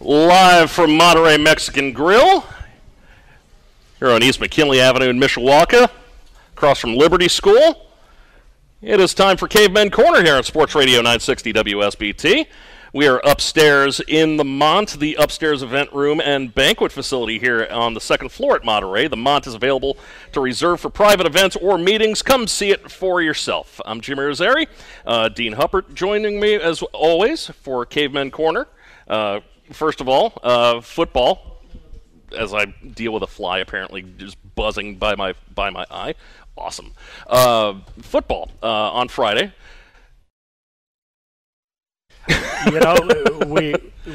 Live 0.00 0.70
from 0.70 0.96
Monterey 0.96 1.38
Mexican 1.38 1.92
Grill, 1.92 2.44
here 3.98 4.10
on 4.10 4.22
East 4.22 4.38
McKinley 4.40 4.80
Avenue 4.80 5.08
in 5.08 5.18
Mishawaka, 5.18 5.90
across 6.52 6.78
from 6.78 6.94
Liberty 6.94 7.26
School. 7.26 7.88
It 8.80 9.00
is 9.00 9.12
time 9.12 9.36
for 9.36 9.48
Cavemen 9.48 9.90
Corner 9.90 10.22
here 10.22 10.36
on 10.36 10.44
Sports 10.44 10.76
Radio 10.76 10.98
960 10.98 11.52
WSBT. 11.52 12.46
We 12.92 13.08
are 13.08 13.20
upstairs 13.24 14.00
in 14.06 14.36
the 14.36 14.44
Mont, 14.44 15.00
the 15.00 15.16
upstairs 15.16 15.64
event 15.64 15.92
room 15.92 16.20
and 16.20 16.54
banquet 16.54 16.92
facility 16.92 17.40
here 17.40 17.66
on 17.68 17.94
the 17.94 18.00
second 18.00 18.28
floor 18.28 18.54
at 18.54 18.64
Monterey. 18.64 19.08
The 19.08 19.16
Mont 19.16 19.48
is 19.48 19.54
available 19.54 19.96
to 20.30 20.40
reserve 20.40 20.80
for 20.80 20.90
private 20.90 21.26
events 21.26 21.56
or 21.56 21.76
meetings. 21.76 22.22
Come 22.22 22.46
see 22.46 22.70
it 22.70 22.88
for 22.88 23.20
yourself. 23.20 23.80
I'm 23.84 24.00
Jim 24.00 24.18
Irizarry. 24.18 24.68
Uh, 25.04 25.28
Dean 25.28 25.54
Huppert 25.54 25.92
joining 25.92 26.38
me 26.38 26.54
as 26.54 26.82
always 26.92 27.48
for 27.48 27.84
Cavemen 27.84 28.30
Corner. 28.30 28.68
Uh, 29.08 29.40
first 29.72 30.00
of 30.00 30.08
all, 30.08 30.38
uh, 30.42 30.80
football. 30.80 31.56
As 32.36 32.52
I 32.52 32.66
deal 32.66 33.12
with 33.12 33.22
a 33.22 33.26
fly, 33.26 33.58
apparently 33.60 34.02
just 34.02 34.36
buzzing 34.54 34.96
by 34.96 35.14
my 35.14 35.32
by 35.54 35.70
my 35.70 35.86
eye. 35.90 36.14
Awesome. 36.58 36.92
Uh, 37.26 37.74
football 38.02 38.50
uh, 38.62 38.66
on 38.66 39.08
Friday. 39.08 39.52
you 42.72 42.80
know, 42.80 43.46
we 43.46 43.74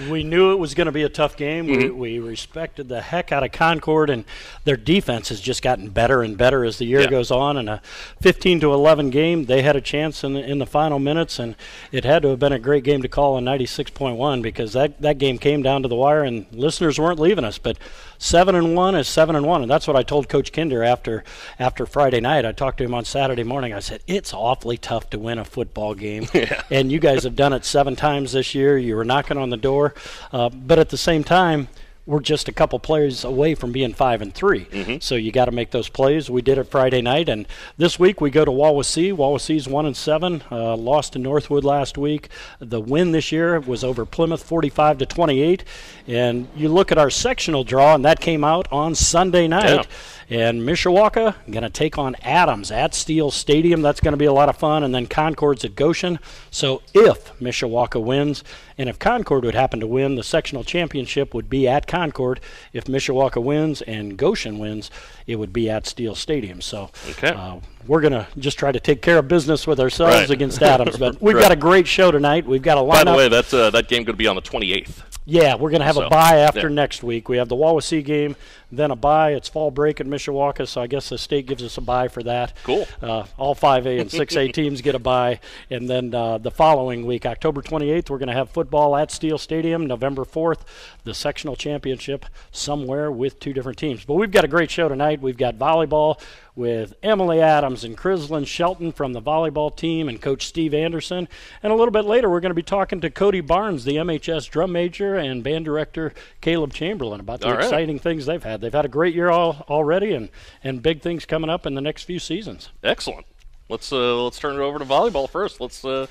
we 0.09 0.23
knew 0.23 0.51
it 0.51 0.55
was 0.59 0.73
going 0.73 0.85
to 0.87 0.91
be 0.91 1.03
a 1.03 1.09
tough 1.09 1.37
game. 1.37 1.67
Mm-hmm. 1.67 1.97
We, 1.99 2.17
we 2.17 2.27
respected 2.29 2.89
the 2.89 3.01
heck 3.01 3.31
out 3.31 3.43
of 3.43 3.51
Concord, 3.51 4.09
and 4.09 4.25
their 4.63 4.75
defense 4.75 5.29
has 5.29 5.39
just 5.39 5.61
gotten 5.61 5.89
better 5.89 6.23
and 6.23 6.35
better 6.37 6.65
as 6.65 6.77
the 6.77 6.85
year 6.85 7.01
Yeah. 7.01 7.09
goes 7.09 7.29
on. 7.31 7.57
And 7.57 7.69
a 7.69 7.81
15 8.21 8.59
to 8.61 8.73
11 8.73 9.11
game, 9.11 9.45
they 9.45 9.61
had 9.61 9.75
a 9.75 9.81
chance 9.81 10.23
in 10.23 10.33
the, 10.33 10.43
in 10.43 10.57
the 10.57 10.65
final 10.65 10.99
minutes, 10.99 11.37
and 11.39 11.55
it 11.91 12.05
had 12.05 12.23
to 12.23 12.29
have 12.29 12.39
been 12.39 12.53
a 12.53 12.59
great 12.59 12.83
game 12.83 13.01
to 13.03 13.07
call 13.07 13.35
on 13.35 13.45
96.1 13.45 14.41
because 14.41 14.73
that 14.73 14.99
that 15.01 15.17
game 15.17 15.37
came 15.37 15.61
down 15.61 15.83
to 15.83 15.87
the 15.87 15.95
wire, 15.95 16.23
and 16.23 16.45
listeners 16.51 16.99
weren't 16.99 17.19
leaving 17.19 17.45
us. 17.45 17.57
But 17.57 17.77
seven 18.23 18.55
and 18.55 18.73
one 18.73 18.95
is 18.95 19.07
seven 19.07 19.35
and 19.35 19.45
one, 19.45 19.61
and 19.61 19.69
that's 19.69 19.85
what 19.85 19.97
I 19.97 20.03
told 20.03 20.29
Coach 20.29 20.53
Kinder 20.53 20.81
after 20.81 21.23
after 21.59 21.85
Friday 21.85 22.21
night. 22.21 22.45
I 22.45 22.53
talked 22.53 22.77
to 22.77 22.83
him 22.85 22.93
on 22.93 23.03
Saturday 23.03 23.43
morning. 23.43 23.73
I 23.73 23.79
said 23.79 24.01
it's 24.07 24.33
awfully 24.33 24.77
tough 24.77 25.09
to 25.09 25.19
win 25.19 25.37
a 25.37 25.45
football 25.45 25.93
game, 25.93 26.27
and 26.71 26.91
you 26.91 26.99
guys 26.99 27.23
have 27.23 27.35
done 27.35 27.53
it 27.53 27.65
seven 27.65 27.95
times 27.95 28.31
this 28.31 28.55
year. 28.55 28.77
You 28.77 28.95
were 28.95 29.05
knocking 29.05 29.37
on 29.37 29.49
the 29.49 29.57
door, 29.57 29.93
uh, 30.31 30.49
but 30.49 30.79
at 30.79 30.89
the 30.89 30.97
same 30.97 31.23
time. 31.23 31.67
We're 32.05 32.19
just 32.19 32.49
a 32.49 32.51
couple 32.51 32.79
plays 32.79 33.23
away 33.23 33.55
from 33.55 33.71
being 33.71 33.93
five 33.93 34.21
and 34.21 34.33
3 34.33 34.67
so 34.99 35.15
you 35.15 35.31
got 35.31 35.45
to 35.45 35.51
make 35.51 35.71
those 35.71 35.87
plays. 35.87 36.29
We 36.29 36.41
did 36.41 36.57
it 36.57 36.65
Friday 36.65 37.01
night, 37.01 37.29
and 37.29 37.47
this 37.77 37.97
week 37.97 38.19
we 38.19 38.29
go 38.29 38.43
to 38.43 38.51
Wawasee. 38.51 39.13
Wawasee's 39.13 39.67
one 39.69 39.85
and 39.85 39.95
seven, 39.95 40.43
uh, 40.51 40.75
lost 40.75 41.13
to 41.13 41.19
Northwood 41.19 41.63
last 41.63 41.97
week. 41.97 42.27
The 42.59 42.81
win 42.81 43.11
this 43.13 43.31
year 43.31 43.59
was 43.59 43.83
over 43.85 44.05
Plymouth, 44.05 44.43
45 44.43 44.97
to 44.97 45.05
28. 45.05 45.63
And 46.07 46.49
you 46.55 46.67
look 46.67 46.91
at 46.91 46.97
our 46.97 47.09
sectional 47.09 47.63
draw, 47.63 47.95
and 47.95 48.03
that 48.03 48.19
came 48.19 48.43
out 48.43 48.67
on 48.71 48.95
Sunday 48.95 49.47
night. 49.47 49.87
And 50.29 50.61
Mishawaka 50.61 51.35
going 51.49 51.63
to 51.63 51.69
take 51.69 51.97
on 51.97 52.15
Adams 52.21 52.71
at 52.71 52.93
Steele 52.93 53.29
Stadium. 53.31 53.81
That's 53.81 53.99
going 53.99 54.13
to 54.13 54.17
be 54.17 54.25
a 54.25 54.33
lot 54.33 54.49
of 54.49 54.57
fun. 54.57 54.83
And 54.83 54.93
then 54.93 55.05
Concord's 55.07 55.63
at 55.63 55.75
Goshen. 55.75 56.19
So 56.49 56.81
if 56.93 57.37
Mishawaka 57.39 58.01
wins, 58.03 58.43
and 58.77 58.89
if 58.89 58.97
Concord 58.99 59.43
would 59.45 59.55
happen 59.55 59.79
to 59.79 59.87
win, 59.87 60.15
the 60.15 60.23
sectional 60.23 60.63
championship 60.63 61.33
would 61.33 61.49
be 61.49 61.67
at 61.67 61.87
Concord. 61.87 62.39
If 62.73 62.85
Mishawaka 62.85 63.41
wins 63.41 63.81
and 63.83 64.17
Goshen 64.17 64.59
wins, 64.59 64.89
it 65.27 65.37
would 65.37 65.53
be 65.53 65.69
at 65.69 65.85
Steele 65.87 66.15
Stadium. 66.15 66.61
So 66.61 66.89
Okay. 67.11 67.29
uh, 67.29 67.57
we're 67.87 68.01
going 68.01 68.13
to 68.13 68.27
just 68.37 68.57
try 68.57 68.71
to 68.71 68.79
take 68.79 69.01
care 69.01 69.17
of 69.17 69.27
business 69.27 69.67
with 69.67 69.79
ourselves 69.79 70.13
Right. 70.15 70.29
against 70.29 70.61
Adams. 70.61 70.97
But 70.97 71.21
we've 71.21 71.35
Right. 71.35 71.41
got 71.43 71.51
a 71.51 71.55
great 71.57 71.87
show 71.87 72.11
tonight. 72.11 72.45
We've 72.45 72.61
got 72.61 72.77
a 72.77 72.81
lineup. 72.81 73.05
By 73.05 73.11
the 73.11 73.17
way, 73.17 73.27
that's 73.29 73.53
uh, 73.53 73.69
that 73.71 73.87
game 73.87 74.03
going 74.03 74.13
to 74.13 74.17
be 74.17 74.27
on 74.27 74.35
the 74.35 74.41
28th. 74.41 75.03
Yeah, 75.25 75.55
we're 75.55 75.69
going 75.69 75.79
to 75.79 75.85
have 75.85 75.95
So, 75.95 76.03
a 76.05 76.09
bye 76.09 76.37
after 76.39 76.67
yeah. 76.69 76.75
next 76.75 77.01
week. 77.01 77.29
We 77.29 77.37
have 77.37 77.47
the 77.47 77.55
Wawasee 77.55 78.03
game, 78.03 78.35
then 78.71 78.91
a 78.91 78.95
bye. 78.95 79.31
It's 79.31 79.47
fall 79.47 79.71
break 79.71 80.01
in 80.01 80.07
Mishawaka, 80.07 80.67
so 80.67 80.81
I 80.81 80.87
guess 80.87 81.09
the 81.09 81.17
state 81.17 81.45
gives 81.45 81.63
us 81.63 81.77
a 81.77 81.81
bye 81.81 82.09
for 82.09 82.21
that. 82.23 82.53
Cool. 82.63 82.85
Uh, 83.01 83.25
all 83.37 83.55
5A 83.55 84.01
and 84.01 84.09
6A 84.09 84.53
teams 84.53 84.81
get 84.81 84.95
a 84.95 84.99
bye. 84.99 85.39
And 85.69 85.89
then 85.89 86.13
uh, 86.13 86.39
the 86.39 86.51
following 86.51 87.05
week, 87.05 87.25
October 87.25 87.61
28th, 87.61 88.09
we're 88.09 88.17
going 88.17 88.27
to 88.27 88.33
have 88.33 88.49
football 88.49 88.95
at 88.97 89.11
Steele 89.11 89.37
Stadium. 89.37 89.85
November 89.85 90.25
4th, 90.25 90.61
the 91.05 91.13
sectional 91.13 91.55
championship 91.55 92.25
somewhere 92.51 93.09
with 93.11 93.39
two 93.39 93.53
different 93.53 93.77
teams. 93.77 94.03
But 94.03 94.15
we've 94.15 94.31
got 94.31 94.43
a 94.43 94.49
great 94.49 94.71
show 94.71 94.89
tonight. 94.89 95.21
We've 95.21 95.37
got 95.37 95.55
volleyball 95.57 96.19
with 96.55 96.93
Emily 97.01 97.41
Adams 97.41 97.83
and 97.83 97.97
Crislin 97.97 98.45
Shelton 98.45 98.91
from 98.91 99.13
the 99.13 99.21
volleyball 99.21 99.75
team 99.75 100.07
and 100.07 100.21
Coach 100.21 100.45
Steve 100.45 100.73
Anderson. 100.73 101.27
And 101.63 101.73
a 101.73 101.75
little 101.75 101.91
bit 101.91 102.05
later, 102.05 102.29
we're 102.29 102.39
going 102.39 102.51
to 102.51 102.55
be 102.55 102.61
talking 102.61 103.01
to 103.01 103.09
Cody 103.09 103.41
Barnes, 103.41 103.85
the 103.85 103.95
MHS 103.95 104.49
drum 104.49 104.71
major, 104.71 105.15
and 105.15 105.43
band 105.43 105.65
director 105.65 106.13
Caleb 106.41 106.73
Chamberlain 106.73 107.19
about 107.19 107.41
the 107.41 107.47
All 107.47 107.53
right. 107.53 107.63
exciting 107.63 107.99
things 107.99 108.25
they've 108.25 108.43
had. 108.43 108.61
They've 108.61 108.73
had 108.73 108.85
a 108.85 108.89
great 108.89 109.15
year 109.15 109.29
all, 109.29 109.65
already 109.67 110.13
and, 110.13 110.29
and 110.63 110.81
big 110.83 111.01
things 111.01 111.25
coming 111.25 111.49
up 111.49 111.65
in 111.65 111.73
the 111.73 111.81
next 111.81 112.03
few 112.03 112.19
seasons. 112.19 112.69
Excellent. 112.83 113.25
Let's 113.69 113.91
uh, 113.91 114.21
let's 114.23 114.37
turn 114.37 114.55
it 114.55 114.59
over 114.59 114.77
to 114.77 114.85
volleyball 114.85 115.29
first. 115.29 115.59
Let's 115.59 115.83
uh, 115.83 116.05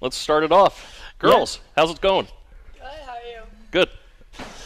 let's 0.00 0.16
start 0.16 0.44
it 0.44 0.52
off. 0.52 1.00
Girls, 1.18 1.60
how's 1.76 1.90
it 1.90 2.00
going? 2.00 2.26
Good, 2.74 2.82
how 3.04 3.12
are 3.12 3.16
you? 3.26 3.42
Good. 3.70 3.88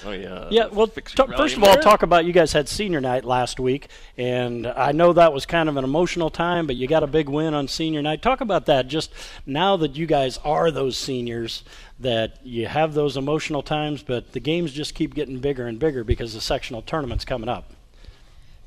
Oh 0.04 0.12
yeah. 0.12 0.46
Yeah, 0.50 0.66
well, 0.66 0.86
fix 0.86 1.12
t- 1.12 1.22
first 1.36 1.56
of 1.56 1.64
all, 1.64 1.74
there. 1.74 1.82
talk 1.82 2.02
about 2.02 2.24
you 2.24 2.32
guys 2.32 2.52
had 2.52 2.68
senior 2.68 3.00
night 3.00 3.24
last 3.24 3.58
week, 3.58 3.88
and 4.16 4.66
I 4.66 4.92
know 4.92 5.12
that 5.12 5.32
was 5.32 5.46
kind 5.46 5.68
of 5.68 5.76
an 5.76 5.84
emotional 5.84 6.30
time, 6.30 6.66
but 6.66 6.76
you 6.76 6.86
got 6.86 7.02
a 7.02 7.08
big 7.08 7.28
win 7.28 7.54
on 7.54 7.66
senior 7.66 8.02
night. 8.02 8.22
Talk 8.22 8.40
about 8.40 8.66
that. 8.66 8.86
Just 8.86 9.12
now 9.44 9.76
that 9.78 9.96
you 9.96 10.06
guys 10.06 10.38
are 10.44 10.70
those 10.70 10.96
seniors, 10.96 11.64
that 11.98 12.38
you 12.44 12.66
have 12.66 12.94
those 12.94 13.16
emotional 13.16 13.62
times, 13.62 14.02
but 14.02 14.32
the 14.32 14.40
games 14.40 14.72
just 14.72 14.94
keep 14.94 15.14
getting 15.14 15.40
bigger 15.40 15.66
and 15.66 15.78
bigger 15.78 16.04
because 16.04 16.34
the 16.34 16.40
sectional 16.40 16.82
tournament's 16.82 17.24
coming 17.24 17.48
up. 17.48 17.72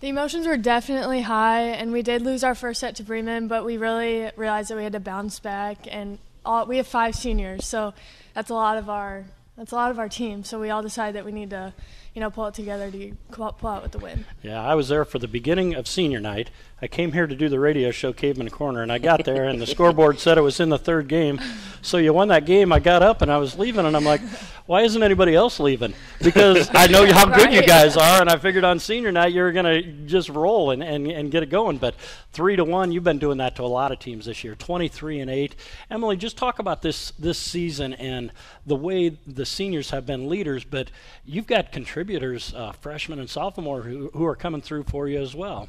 The 0.02 0.10
emotions 0.10 0.48
were 0.48 0.58
definitely 0.58 1.22
high, 1.22 1.62
and 1.62 1.92
we 1.92 2.02
did 2.02 2.22
lose 2.22 2.44
our 2.44 2.56
first 2.56 2.80
set 2.80 2.96
to 2.98 3.04
Bremen, 3.04 3.48
but 3.48 3.66
we 3.66 3.78
really 3.78 4.32
realized 4.36 4.70
that 4.70 4.78
we 4.78 4.84
had 4.84 4.94
to 4.94 5.00
bounce 5.00 5.40
back. 5.40 5.88
And 5.90 6.20
all, 6.46 6.66
we 6.66 6.78
have 6.78 6.88
five 6.88 7.16
seniors, 7.16 7.66
so 7.66 7.94
that's 8.34 8.50
a 8.50 8.54
lot 8.54 8.78
of 8.78 8.90
our 8.90 9.26
that's 9.60 9.74
a 9.74 9.76
lot 9.76 9.92
of 9.92 10.00
our 10.00 10.08
team. 10.08 10.46
So 10.46 10.58
we 10.58 10.70
all 10.70 10.82
decided 10.82 11.16
that 11.16 11.26
we 11.26 11.34
need 11.34 11.50
to, 11.50 11.74
you 12.20 12.26
know, 12.26 12.30
pull 12.30 12.48
it 12.48 12.54
together 12.54 12.92
to 12.92 13.16
pull 13.32 13.46
out, 13.46 13.58
pull 13.60 13.70
out 13.70 13.82
with 13.82 13.94
the 13.94 13.98
win. 13.98 14.26
Yeah, 14.44 14.62
I 14.62 14.76
was 14.76 14.90
there 14.90 15.06
for 15.06 15.20
the 15.20 15.28
beginning 15.30 15.74
of 15.74 15.88
senior 15.88 16.20
night. 16.20 16.50
I 16.82 16.88
came 16.88 17.14
here 17.14 17.28
to 17.28 17.36
do 17.36 17.48
the 17.48 17.62
radio 17.62 17.92
show 17.92 18.12
Caveman 18.12 18.50
Corner, 18.50 18.82
and 18.82 18.92
I 18.92 18.98
got 18.98 19.24
there, 19.24 19.46
and 19.46 19.62
the 19.62 19.68
scoreboard 19.76 20.20
said 20.20 20.38
it 20.38 20.42
was 20.42 20.60
in 20.60 20.68
the 20.68 20.78
third 20.78 21.08
game. 21.08 21.40
So 21.82 21.98
you 21.98 22.12
won 22.12 22.28
that 22.28 22.46
game. 22.46 22.74
I 22.74 22.80
got 22.80 23.02
up 23.02 23.22
and 23.22 23.32
I 23.32 23.38
was 23.38 23.58
leaving, 23.58 23.86
and 23.86 23.96
I'm 23.96 24.04
like, 24.04 24.20
why 24.66 24.82
isn't 24.82 25.02
anybody 25.02 25.34
else 25.34 25.60
leaving? 25.60 25.94
Because 26.22 26.70
I 26.74 26.88
know 26.88 27.12
how 27.12 27.26
good 27.26 27.54
you 27.54 27.66
guys 27.66 27.98
are, 27.98 28.22
and 28.22 28.30
I 28.30 28.38
figured 28.38 28.64
on 28.64 28.80
senior 28.80 29.12
night 29.12 29.34
you 29.34 29.42
were 29.42 29.52
going 29.52 29.66
to 29.66 29.82
just 30.06 30.30
roll 30.30 30.72
and, 30.72 30.84
and, 30.84 31.08
and 31.08 31.32
get 31.32 31.42
it 31.42 31.50
going. 31.50 31.78
But 31.78 31.96
three 32.34 32.56
to 32.56 32.64
one, 32.64 32.92
you've 32.92 33.04
been 33.04 33.18
doing 33.18 33.40
that 33.40 33.56
to 33.56 33.64
a 33.64 33.66
lot 33.66 33.92
of 33.92 34.00
teams 34.00 34.26
this 34.26 34.44
year. 34.44 34.56
23 34.56 35.22
and 35.22 35.32
eight. 35.32 35.56
Emily, 35.90 36.18
just 36.18 36.38
talk 36.38 36.60
about 36.60 36.82
this 36.82 37.12
this 37.12 37.40
season 37.40 37.94
and 37.94 38.32
the 38.66 38.76
way 38.76 39.10
the 39.26 39.46
seniors 39.46 39.90
have 39.90 40.06
been 40.06 40.30
leaders, 40.30 40.64
but 40.64 40.92
you've 41.26 41.48
got 41.48 41.72
contributors, 41.72 42.09
uh, 42.18 42.72
freshmen 42.74 43.20
and 43.20 43.30
sophomore, 43.30 43.82
who, 43.82 44.10
who 44.14 44.26
are 44.26 44.36
coming 44.36 44.62
through 44.62 44.84
for 44.84 45.08
you 45.08 45.20
as 45.22 45.36
well. 45.36 45.68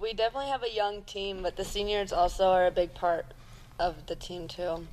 We 0.00 0.12
definitely 0.12 0.50
have 0.50 0.62
a 0.62 0.70
young 0.72 1.02
team, 1.02 1.42
but 1.42 1.56
the 1.56 1.64
seniors 1.64 2.12
also 2.12 2.48
are 2.48 2.66
a 2.66 2.70
big 2.70 2.92
part 2.94 3.26
of 3.78 4.06
the 4.06 4.14
team 4.14 4.48
too. 4.48 4.86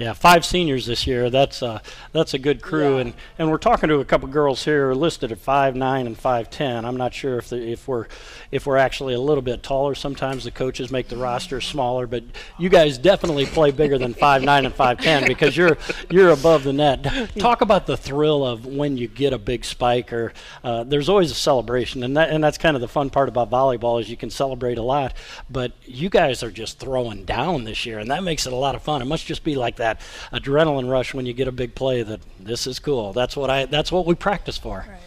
Yeah, 0.00 0.14
five 0.14 0.46
seniors 0.46 0.86
this 0.86 1.06
year. 1.06 1.28
That's 1.28 1.62
uh, 1.62 1.80
that's 2.12 2.32
a 2.32 2.38
good 2.38 2.62
crew, 2.62 2.94
Yeah. 2.94 3.00
and 3.02 3.14
and 3.38 3.50
we're 3.50 3.58
talking 3.58 3.90
to 3.90 4.00
a 4.00 4.04
couple 4.06 4.28
girls 4.28 4.64
here 4.64 4.94
listed 4.94 5.30
at 5.30 5.36
five 5.36 5.76
nine 5.76 6.06
and 6.06 6.16
five 6.16 6.48
ten. 6.48 6.86
I'm 6.86 6.96
not 6.96 7.12
sure 7.12 7.36
if 7.36 7.50
the, 7.50 7.56
if 7.70 7.86
we're 7.86 8.06
if 8.50 8.64
we're 8.64 8.78
actually 8.78 9.12
a 9.12 9.20
little 9.20 9.42
bit 9.42 9.62
taller. 9.62 9.94
Sometimes 9.94 10.44
the 10.44 10.50
coaches 10.50 10.90
make 10.90 11.08
the 11.08 11.18
roster 11.18 11.60
smaller, 11.60 12.06
but 12.06 12.24
you 12.58 12.70
guys 12.70 12.96
definitely 12.96 13.44
play 13.44 13.72
bigger 13.72 13.98
than 13.98 14.14
five 14.14 14.42
nine 14.42 14.64
and 14.64 14.74
five 14.74 15.00
ten 15.00 15.26
because 15.26 15.54
you're 15.54 15.76
you're 16.08 16.30
above 16.30 16.64
the 16.64 16.72
net. 16.72 17.02
Talk 17.38 17.60
about 17.60 17.86
the 17.86 17.98
thrill 17.98 18.42
of 18.42 18.64
when 18.64 18.96
you 18.96 19.06
get 19.06 19.34
a 19.34 19.38
big 19.38 19.66
spike, 19.66 20.14
or 20.14 20.32
uh, 20.64 20.82
there's 20.82 21.10
always 21.10 21.30
a 21.30 21.34
celebration, 21.34 22.02
and 22.04 22.16
that 22.16 22.30
and 22.30 22.42
that's 22.42 22.56
kind 22.56 22.74
of 22.74 22.80
the 22.80 22.88
fun 22.88 23.10
part 23.10 23.28
about 23.28 23.50
volleyball 23.50 24.00
is 24.00 24.08
you 24.08 24.16
can 24.16 24.30
celebrate 24.30 24.78
a 24.78 24.82
lot. 24.82 25.12
But 25.50 25.72
you 25.84 26.08
guys 26.08 26.42
are 26.42 26.50
just 26.50 26.78
throwing 26.78 27.26
down 27.26 27.64
this 27.64 27.84
year, 27.84 27.98
and 27.98 28.10
that 28.10 28.22
makes 28.24 28.46
it 28.46 28.54
a 28.54 28.56
lot 28.56 28.74
of 28.74 28.80
fun. 28.80 29.02
It 29.02 29.04
must 29.04 29.26
just 29.26 29.44
be 29.44 29.56
like 29.56 29.76
that 29.76 29.89
that 29.90 30.00
adrenaline 30.42 30.90
rush 30.90 31.14
when 31.14 31.26
you 31.26 31.32
get 31.32 31.48
a 31.48 31.52
big 31.52 31.74
play. 31.74 32.02
That 32.02 32.20
this 32.38 32.66
is 32.66 32.78
cool. 32.78 33.12
That's 33.12 33.36
what 33.36 33.50
I. 33.50 33.66
That's 33.66 33.90
what 33.92 34.06
we 34.06 34.14
practice 34.14 34.58
for. 34.58 34.84
Right. 34.88 34.98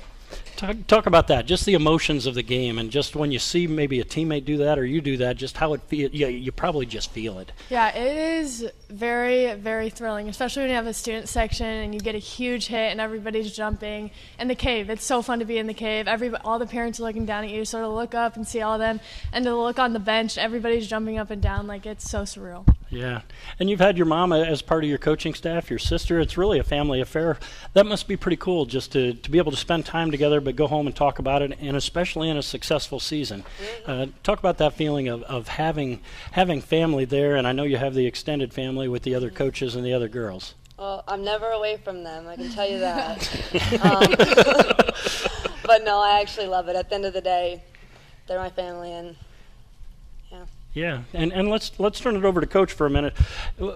Talk, 0.56 0.88
talk 0.88 1.06
about 1.08 1.28
that, 1.28 1.48
just 1.48 1.66
the 1.66 1.74
emotions 1.74 2.28
of 2.28 2.36
the 2.36 2.44
game, 2.44 2.78
and 2.78 2.92
just 2.92 3.16
when 3.16 3.32
you 3.32 3.40
see 3.40 3.66
maybe 3.66 4.00
a 4.00 4.06
teammate 4.06 4.46
do 4.46 4.58
that 4.58 4.78
or 4.78 4.86
you 4.86 5.02
do 5.02 5.18
that, 5.18 5.36
just 5.36 5.58
how 5.58 5.74
it 5.74 5.82
feels. 5.88 6.14
Yeah, 6.14 6.28
you 6.28 6.52
probably 6.52 6.86
just 6.86 7.10
feel 7.10 7.40
it. 7.40 7.52
Yeah, 7.70 7.90
it 7.90 8.40
is 8.40 8.70
very, 8.88 9.56
very 9.56 9.90
thrilling, 9.90 10.30
especially 10.30 10.62
when 10.62 10.70
you 10.70 10.76
have 10.76 10.86
a 10.86 10.94
student 10.94 11.28
section 11.28 11.66
and 11.66 11.94
you 11.94 12.00
get 12.00 12.14
a 12.14 12.20
huge 12.20 12.68
hit 12.68 12.92
and 12.92 13.02
everybody's 13.02 13.52
jumping. 13.52 14.12
And 14.38 14.48
the 14.48 14.56
cave, 14.56 14.92
it's 14.92 15.04
so 15.04 15.24
fun 15.24 15.40
to 15.40 15.46
be 15.46 15.58
in 15.58 15.66
the 15.66 15.74
cave. 15.74 16.08
Every, 16.08 16.34
all 16.46 16.60
the 16.60 16.68
parents 16.68 17.00
are 17.00 17.04
looking 17.04 17.26
down 17.26 17.44
at 17.44 17.50
you, 17.50 17.66
so 17.66 17.82
to 17.82 17.90
look 17.90 18.14
up 18.14 18.36
and 18.36 18.48
see 18.48 18.62
all 18.62 18.76
of 18.76 18.80
them, 18.80 19.00
and 19.34 19.44
to 19.46 19.56
look 19.56 19.80
on 19.80 19.94
the 19.94 20.00
bench, 20.00 20.38
everybody's 20.38 20.88
jumping 20.88 21.18
up 21.18 21.32
and 21.32 21.42
down, 21.42 21.66
like 21.66 21.88
it's 21.88 22.10
so 22.10 22.22
surreal. 22.22 22.66
Yeah, 22.96 23.22
and 23.60 23.70
you've 23.70 23.80
had 23.80 23.98
your 23.98 24.06
mom 24.06 24.32
as 24.32 24.62
part 24.62 24.84
of 24.84 24.90
your 24.90 24.98
coaching 24.98 25.34
staff, 25.34 25.70
your 25.70 25.80
sister. 25.80 26.20
It's 26.20 26.38
really 26.38 26.60
a 26.60 26.64
family 26.64 27.02
affair. 27.02 27.38
That 27.74 27.86
must 27.86 28.08
be 28.08 28.16
pretty 28.16 28.38
cool, 28.38 28.66
just 28.66 28.92
to, 28.94 29.14
to 29.14 29.32
be 29.32 29.38
able 29.38 29.52
to 29.52 29.58
spend 29.58 29.86
time 29.86 30.12
together, 30.12 30.40
but 30.40 30.56
go 30.56 30.68
home 30.68 30.88
and 30.88 30.96
talk 30.96 31.20
about 31.20 31.42
it, 31.42 31.58
and 31.60 31.76
especially 31.76 32.30
in 32.30 32.38
a 32.38 32.44
successful 32.44 33.00
season. 33.00 33.44
Uh, 33.86 34.08
talk 34.24 34.40
about 34.40 34.58
that 34.60 34.74
feeling 34.74 35.08
of, 35.08 35.24
of 35.24 35.48
having 35.48 36.02
having 36.32 36.62
family 36.62 37.06
there, 37.06 37.36
and 37.36 37.48
I 37.48 37.52
know 37.52 37.64
you 37.64 37.78
have 37.78 37.94
the 37.94 38.06
extended 38.06 38.54
family 38.54 38.88
with 38.88 39.04
the 39.04 39.16
other 39.16 39.30
coaches 39.30 39.76
and 39.76 39.86
the 39.86 39.94
other 39.94 40.08
girls. 40.08 40.54
Well, 40.78 41.04
I'm 41.08 41.24
never 41.24 41.50
away 41.50 41.78
from 41.78 42.04
them. 42.04 42.28
I 42.28 42.36
can 42.36 42.52
tell 42.52 42.70
you 42.70 42.80
that. 42.80 43.30
um, 43.84 45.54
but 45.66 45.84
no, 45.84 46.00
I 46.00 46.20
actually 46.22 46.48
love 46.48 46.68
it. 46.68 46.76
At 46.76 46.90
the 46.90 46.96
end 46.96 47.06
of 47.06 47.14
the 47.14 47.22
day, 47.22 47.64
they're 48.28 48.40
my 48.40 48.50
family, 48.50 48.92
and 48.92 49.16
yeah. 50.74 51.04
And, 51.14 51.32
and 51.32 51.50
let's 51.50 51.72
let's 51.80 52.00
turn 52.00 52.16
it 52.16 52.26
over 52.26 52.42
to 52.42 52.48
Coach 52.48 52.74
for 52.74 52.88
a 52.88 52.90
minute. 52.90 53.14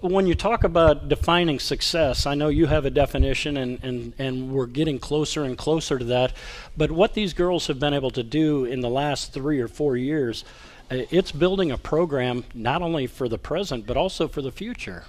When 0.01 0.25
you 0.25 0.33
talk 0.33 0.63
about 0.63 1.07
defining 1.07 1.59
success, 1.59 2.25
I 2.25 2.33
know 2.33 2.49
you 2.49 2.65
have 2.65 2.85
a 2.85 2.89
definition, 2.89 3.57
and, 3.57 3.83
and, 3.83 4.13
and 4.17 4.51
we're 4.51 4.65
getting 4.65 4.97
closer 4.97 5.43
and 5.43 5.57
closer 5.57 5.99
to 5.99 6.05
that. 6.05 6.33
But 6.75 6.91
what 6.91 7.13
these 7.13 7.33
girls 7.33 7.67
have 7.67 7.79
been 7.79 7.93
able 7.93 8.11
to 8.11 8.23
do 8.23 8.65
in 8.65 8.81
the 8.81 8.89
last 8.89 9.31
three 9.31 9.59
or 9.59 9.67
four 9.67 9.95
years, 9.95 10.43
uh, 10.89 11.03
it's 11.11 11.31
building 11.31 11.71
a 11.71 11.77
program 11.77 12.45
not 12.55 12.81
only 12.81 13.05
for 13.05 13.29
the 13.29 13.37
present 13.37 13.85
but 13.85 13.95
also 13.95 14.27
for 14.27 14.41
the 14.41 14.51
future. 14.51 15.05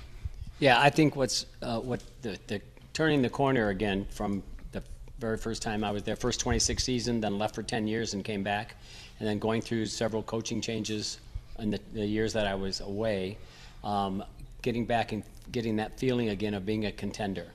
Yeah, 0.58 0.80
I 0.80 0.90
think 0.90 1.16
what's 1.16 1.46
uh, 1.62 1.80
what 1.80 2.02
the, 2.20 2.38
the 2.48 2.60
turning 2.92 3.22
the 3.22 3.30
corner 3.30 3.68
again 3.70 4.06
from 4.10 4.42
the 4.72 4.82
very 5.20 5.38
first 5.38 5.62
time 5.62 5.84
I 5.84 5.90
was 5.90 6.02
there, 6.02 6.16
first 6.16 6.40
26 6.40 6.82
season, 6.84 7.20
then 7.20 7.38
left 7.38 7.54
for 7.54 7.62
10 7.62 7.86
years 7.86 8.12
and 8.12 8.22
came 8.22 8.42
back, 8.42 8.74
and 9.20 9.26
then 9.26 9.38
going 9.38 9.62
through 9.62 9.86
several 9.86 10.22
coaching 10.22 10.60
changes 10.60 11.18
in 11.58 11.70
the, 11.70 11.80
the 11.92 12.06
years 12.06 12.32
that 12.32 12.46
I 12.46 12.54
was 12.54 12.80
away, 12.80 13.38
um, 13.84 14.24
getting 14.62 14.86
back 14.86 15.12
and 15.12 15.22
getting 15.50 15.76
that 15.76 15.98
feeling 15.98 16.28
again 16.28 16.54
of 16.54 16.64
being 16.64 16.86
a 16.86 16.92
contender. 16.92 17.46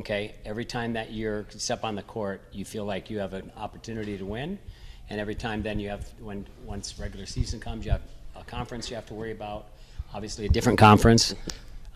Okay, 0.00 0.34
every 0.44 0.64
time 0.64 0.94
that 0.94 1.10
you 1.10 1.46
step 1.50 1.84
on 1.84 1.94
the 1.94 2.02
court, 2.02 2.42
you 2.52 2.64
feel 2.64 2.84
like 2.84 3.10
you 3.10 3.18
have 3.18 3.32
an 3.32 3.52
opportunity 3.56 4.18
to 4.18 4.24
win, 4.24 4.58
and 5.08 5.20
every 5.20 5.36
time 5.36 5.62
then 5.62 5.78
you 5.78 5.88
have 5.88 6.08
when 6.20 6.46
once 6.64 6.98
regular 6.98 7.26
season 7.26 7.60
comes, 7.60 7.84
you 7.84 7.92
have 7.92 8.02
a 8.34 8.42
conference 8.42 8.90
you 8.90 8.96
have 8.96 9.06
to 9.06 9.14
worry 9.14 9.30
about, 9.30 9.68
obviously 10.12 10.46
a 10.46 10.48
different 10.48 10.78
conference, 10.78 11.34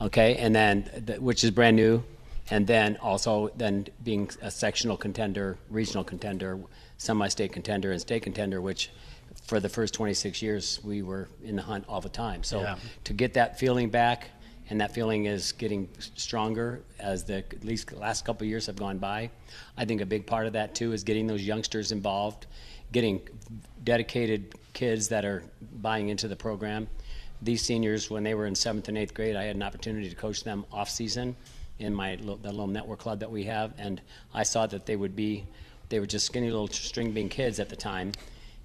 okay, 0.00 0.36
and 0.36 0.54
then 0.54 0.88
the, 1.06 1.14
which 1.14 1.42
is 1.42 1.50
brand 1.50 1.74
new, 1.74 2.02
and 2.50 2.68
then 2.68 2.96
also 2.98 3.50
then 3.56 3.86
being 4.04 4.30
a 4.42 4.50
sectional 4.50 4.96
contender, 4.96 5.58
regional 5.68 6.04
contender, 6.04 6.58
semi-state 6.98 7.52
contender, 7.52 7.90
and 7.90 8.00
state 8.00 8.22
contender, 8.22 8.60
which 8.60 8.90
for 9.46 9.60
the 9.60 9.68
first 9.68 9.94
26 9.94 10.42
years 10.42 10.80
we 10.84 11.02
were 11.02 11.28
in 11.42 11.56
the 11.56 11.62
hunt 11.62 11.84
all 11.88 12.00
the 12.00 12.08
time. 12.08 12.42
So 12.42 12.60
Yeah. 12.60 12.76
to 13.04 13.12
get 13.12 13.34
that 13.34 13.58
feeling 13.58 13.88
back, 13.90 14.30
and 14.70 14.80
that 14.82 14.92
feeling 14.92 15.24
is 15.24 15.52
getting 15.52 15.88
stronger 16.14 16.82
as 16.98 17.24
the 17.24 17.36
at 17.38 17.64
least 17.64 17.90
last 17.92 18.26
couple 18.26 18.44
of 18.44 18.50
years 18.50 18.66
have 18.66 18.76
gone 18.76 18.98
by. 18.98 19.30
I 19.78 19.86
think 19.86 20.02
a 20.02 20.06
big 20.06 20.26
part 20.26 20.46
of 20.46 20.52
that 20.52 20.74
too 20.74 20.92
is 20.92 21.02
getting 21.04 21.26
those 21.26 21.42
youngsters 21.42 21.90
involved, 21.90 22.46
getting 22.92 23.20
dedicated 23.84 24.54
kids 24.74 25.08
that 25.08 25.24
are 25.24 25.42
buying 25.80 26.10
into 26.10 26.28
the 26.28 26.36
program. 26.36 26.86
These 27.40 27.62
seniors, 27.62 28.10
when 28.10 28.24
they 28.24 28.34
were 28.34 28.46
in 28.46 28.54
seventh 28.54 28.88
and 28.88 28.98
eighth 28.98 29.14
grade, 29.14 29.36
I 29.36 29.44
had 29.44 29.56
an 29.56 29.62
opportunity 29.62 30.10
to 30.10 30.14
coach 30.16 30.44
them 30.44 30.66
off 30.70 30.90
season 30.90 31.34
in 31.78 31.94
my 31.94 32.16
the 32.16 32.24
little 32.50 32.66
network 32.66 32.98
club 32.98 33.20
that 33.20 33.30
we 33.30 33.44
have, 33.44 33.72
and 33.78 34.02
I 34.34 34.42
saw 34.42 34.66
that 34.66 34.84
they 34.84 34.96
would 34.96 35.14
be, 35.16 35.46
they 35.88 36.00
were 36.00 36.06
just 36.06 36.26
skinny 36.26 36.50
little 36.50 36.68
string 36.68 37.12
bean 37.12 37.28
kids 37.30 37.58
at 37.60 37.68
the 37.70 37.76
time. 37.76 38.12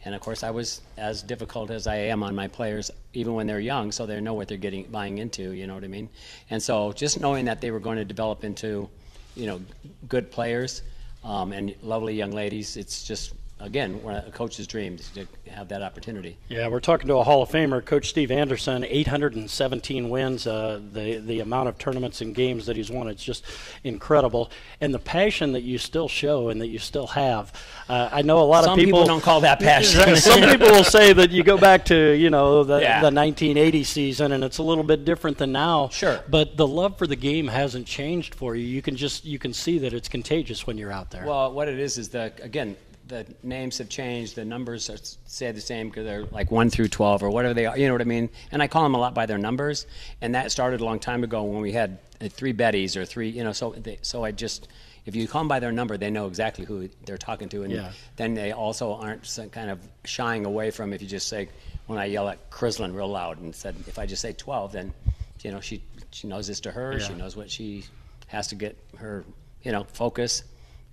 And 0.05 0.13
of 0.13 0.21
course, 0.21 0.43
I 0.43 0.51
was 0.51 0.81
as 0.97 1.23
difficult 1.23 1.71
as 1.71 1.87
I 1.87 1.95
am 1.95 2.23
on 2.23 2.35
my 2.35 2.47
players, 2.47 2.91
even 3.13 3.33
when 3.33 3.47
they're 3.47 3.59
young, 3.59 3.91
so 3.91 4.05
they 4.05 4.19
know 4.19 4.33
what 4.33 4.47
they're 4.47 4.57
getting 4.57 4.83
buying 4.85 5.17
into. 5.17 5.51
You 5.51 5.65
know 5.67 5.75
what 5.75 5.83
I 5.83 5.87
mean? 5.87 6.09
And 6.49 6.61
so, 6.61 6.91
just 6.91 7.21
knowing 7.21 7.45
that 7.45 7.61
they 7.61 7.71
were 7.71 7.79
going 7.79 7.97
to 7.97 8.05
develop 8.05 8.43
into, 8.43 8.89
you 9.35 9.45
know, 9.45 9.61
good 10.09 10.29
players 10.29 10.81
um, 11.23 11.53
and 11.53 11.73
lovely 11.81 12.15
young 12.15 12.31
ladies, 12.31 12.75
it's 12.75 13.03
just 13.03 13.33
again 13.63 13.99
a 14.05 14.29
coach's 14.31 14.67
dreams 14.67 15.09
to 15.15 15.25
have 15.49 15.67
that 15.69 15.81
opportunity. 15.81 16.37
Yeah, 16.49 16.67
we're 16.67 16.79
talking 16.79 17.07
to 17.07 17.15
a 17.15 17.23
Hall 17.23 17.41
of 17.41 17.49
Famer, 17.49 17.83
Coach 17.83 18.09
Steve 18.09 18.29
Anderson. 18.31 18.83
817 18.83 20.09
wins. 20.09 20.45
Uh, 20.45 20.81
the 20.91 21.17
the 21.17 21.39
amount 21.39 21.69
of 21.69 21.77
tournaments 21.77 22.21
and 22.21 22.35
games 22.35 22.65
that 22.65 22.75
he's 22.75 22.91
won, 22.91 23.07
it's 23.07 23.23
just 23.23 23.45
incredible. 23.83 24.51
And 24.81 24.93
the 24.93 24.99
passion 24.99 25.53
that 25.53 25.61
you 25.61 25.77
still 25.77 26.07
show 26.07 26.49
and 26.49 26.59
that 26.61 26.67
you 26.67 26.79
still 26.79 27.07
have. 27.07 27.53
Uh, 27.89 28.09
I 28.11 28.21
know 28.21 28.39
a 28.39 28.43
lot 28.43 28.63
Some 28.63 28.73
of 28.73 28.79
people, 28.79 28.99
people 29.01 29.07
don't 29.07 29.21
call 29.23 29.41
that 29.41 29.59
passion. 29.71 30.15
Some 30.15 30.41
people 30.41 30.69
will 30.69 30.83
say 30.83 31.13
that 31.13 31.31
you 31.31 31.43
go 31.43 31.57
back 31.57 31.85
to 31.85 32.13
you 32.13 32.29
know 32.29 32.63
the, 32.63 32.79
Yeah. 32.79 32.99
the 33.01 33.11
1980 33.11 33.83
season 33.83 34.31
and 34.33 34.43
it's 34.43 34.57
a 34.57 34.63
little 34.63 34.83
bit 34.83 35.05
different 35.05 35.37
than 35.37 35.51
now. 35.51 35.89
Sure. 35.89 36.21
But 36.29 36.57
the 36.57 36.67
love 36.67 36.97
for 36.97 37.07
the 37.07 37.15
game 37.15 37.47
hasn't 37.47 37.87
changed 37.87 38.35
for 38.35 38.55
you. 38.55 38.65
You 38.65 38.81
can 38.81 38.95
just 38.95 39.25
you 39.25 39.39
can 39.39 39.53
see 39.53 39.79
that 39.79 39.93
it's 39.93 40.09
contagious 40.09 40.67
when 40.67 40.77
you're 40.77 40.91
out 40.91 41.11
there. 41.11 41.25
Well, 41.25 41.51
what 41.53 41.67
it 41.67 41.79
is 41.79 41.97
is 41.97 42.09
that 42.09 42.39
again, 42.43 42.75
the 43.07 43.25
names 43.43 43.77
have 43.79 43.89
changed. 43.89 44.35
The 44.35 44.45
numbers 44.45 44.89
are, 44.89 44.97
say 45.25 45.51
the 45.51 45.61
same 45.61 45.89
because 45.89 46.05
they're 46.05 46.25
like 46.25 46.51
one 46.51 46.69
through 46.69 46.87
twelve 46.89 47.21
or 47.23 47.29
whatever 47.29 47.53
they 47.53 47.65
are. 47.65 47.77
You 47.77 47.87
know 47.87 47.93
what 47.93 48.01
I 48.01 48.05
mean? 48.05 48.29
And 48.51 48.61
I 48.63 48.67
call 48.67 48.83
them 48.83 48.95
a 48.95 48.99
lot 48.99 49.13
by 49.13 49.25
their 49.25 49.37
numbers. 49.37 49.85
And 50.21 50.35
that 50.35 50.51
started 50.51 50.81
a 50.81 50.85
long 50.85 50.99
time 50.99 51.23
ago 51.23 51.43
when 51.43 51.61
we 51.61 51.71
had 51.71 51.99
uh, 52.21 52.29
three 52.29 52.53
Bettys 52.53 52.95
or 52.95 53.05
three. 53.05 53.29
You 53.29 53.43
know, 53.43 53.51
so 53.51 53.71
they, 53.71 53.99
so 54.01 54.23
I 54.23 54.31
just. 54.31 54.67
If 55.05 55.17
you 55.17 55.27
call 55.27 55.41
them 55.41 55.49
by 55.49 55.59
their 55.59 55.73
number, 55.73 55.97
they 55.97 56.09
know 56.09 56.27
exactly 56.27 56.63
who 56.63 56.87
they're 57.05 57.17
talking 57.17 57.49
to, 57.49 57.63
and 57.63 57.73
Yeah. 57.73 57.91
then 58.15 58.35
they 58.35 58.53
also 58.53 58.93
aren't 58.93 59.27
kind 59.51 59.69
of 59.69 59.79
shying 60.05 60.45
away 60.45 60.71
from 60.71 60.93
if 60.93 61.01
you 61.01 61.09
just 61.09 61.27
say, 61.27 61.49
when 61.87 61.99
I 61.99 62.05
yell 62.05 62.29
at 62.29 62.49
Crislin 62.49 62.95
real 62.95 63.09
loud 63.09 63.37
and 63.41 63.53
said, 63.53 63.75
if 63.85 63.99
I 63.99 64.05
just 64.05 64.21
say 64.21 64.31
12, 64.31 64.71
then, 64.71 64.93
you 65.41 65.51
know, 65.51 65.59
she 65.59 65.83
she 66.11 66.27
knows 66.29 66.47
this 66.47 66.61
to 66.61 66.71
her. 66.71 67.01
She 67.01 67.13
knows 67.15 67.35
what 67.35 67.51
she 67.51 67.83
has 68.27 68.47
to 68.47 68.55
get 68.55 68.77
her, 68.97 69.25
you 69.63 69.73
know, 69.73 69.83
focus. 69.83 70.43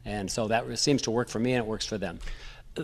And 0.05 0.31
so 0.31 0.49
that 0.49 0.79
seems 0.79 1.03
to 1.03 1.11
work 1.11 1.29
for 1.29 1.39
me 1.39 1.53
and 1.53 1.65
it 1.65 1.69
works 1.69 1.87
for 1.87 1.99
them. 1.99 2.19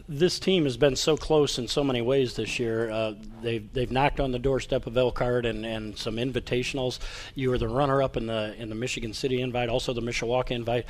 this 0.08 0.38
team 0.38 0.64
has 0.64 0.76
been 0.76 0.96
so 0.96 1.16
close 1.16 1.58
in 1.58 1.68
so 1.68 1.84
many 1.84 2.02
ways 2.02 2.34
this 2.34 2.58
year. 2.58 2.90
Uh, 2.90 3.14
they've 3.40 3.72
they've 3.72 3.90
knocked 3.90 4.20
on 4.20 4.32
the 4.32 4.38
doorstep 4.38 4.86
of 4.86 4.96
Elkhart 4.96 5.46
and, 5.46 5.64
and 5.64 5.96
some 5.96 6.16
invitationals. 6.16 6.98
You 7.34 7.50
were 7.50 7.58
the 7.58 7.68
runner 7.68 8.02
up 8.02 8.16
in 8.16 8.26
the 8.26 8.54
in 8.58 8.68
the 8.68 8.74
Michigan 8.74 9.12
City 9.12 9.40
invite, 9.40 9.68
also 9.68 9.92
the 9.92 10.02
Mishawaka 10.02 10.50
invite. 10.50 10.86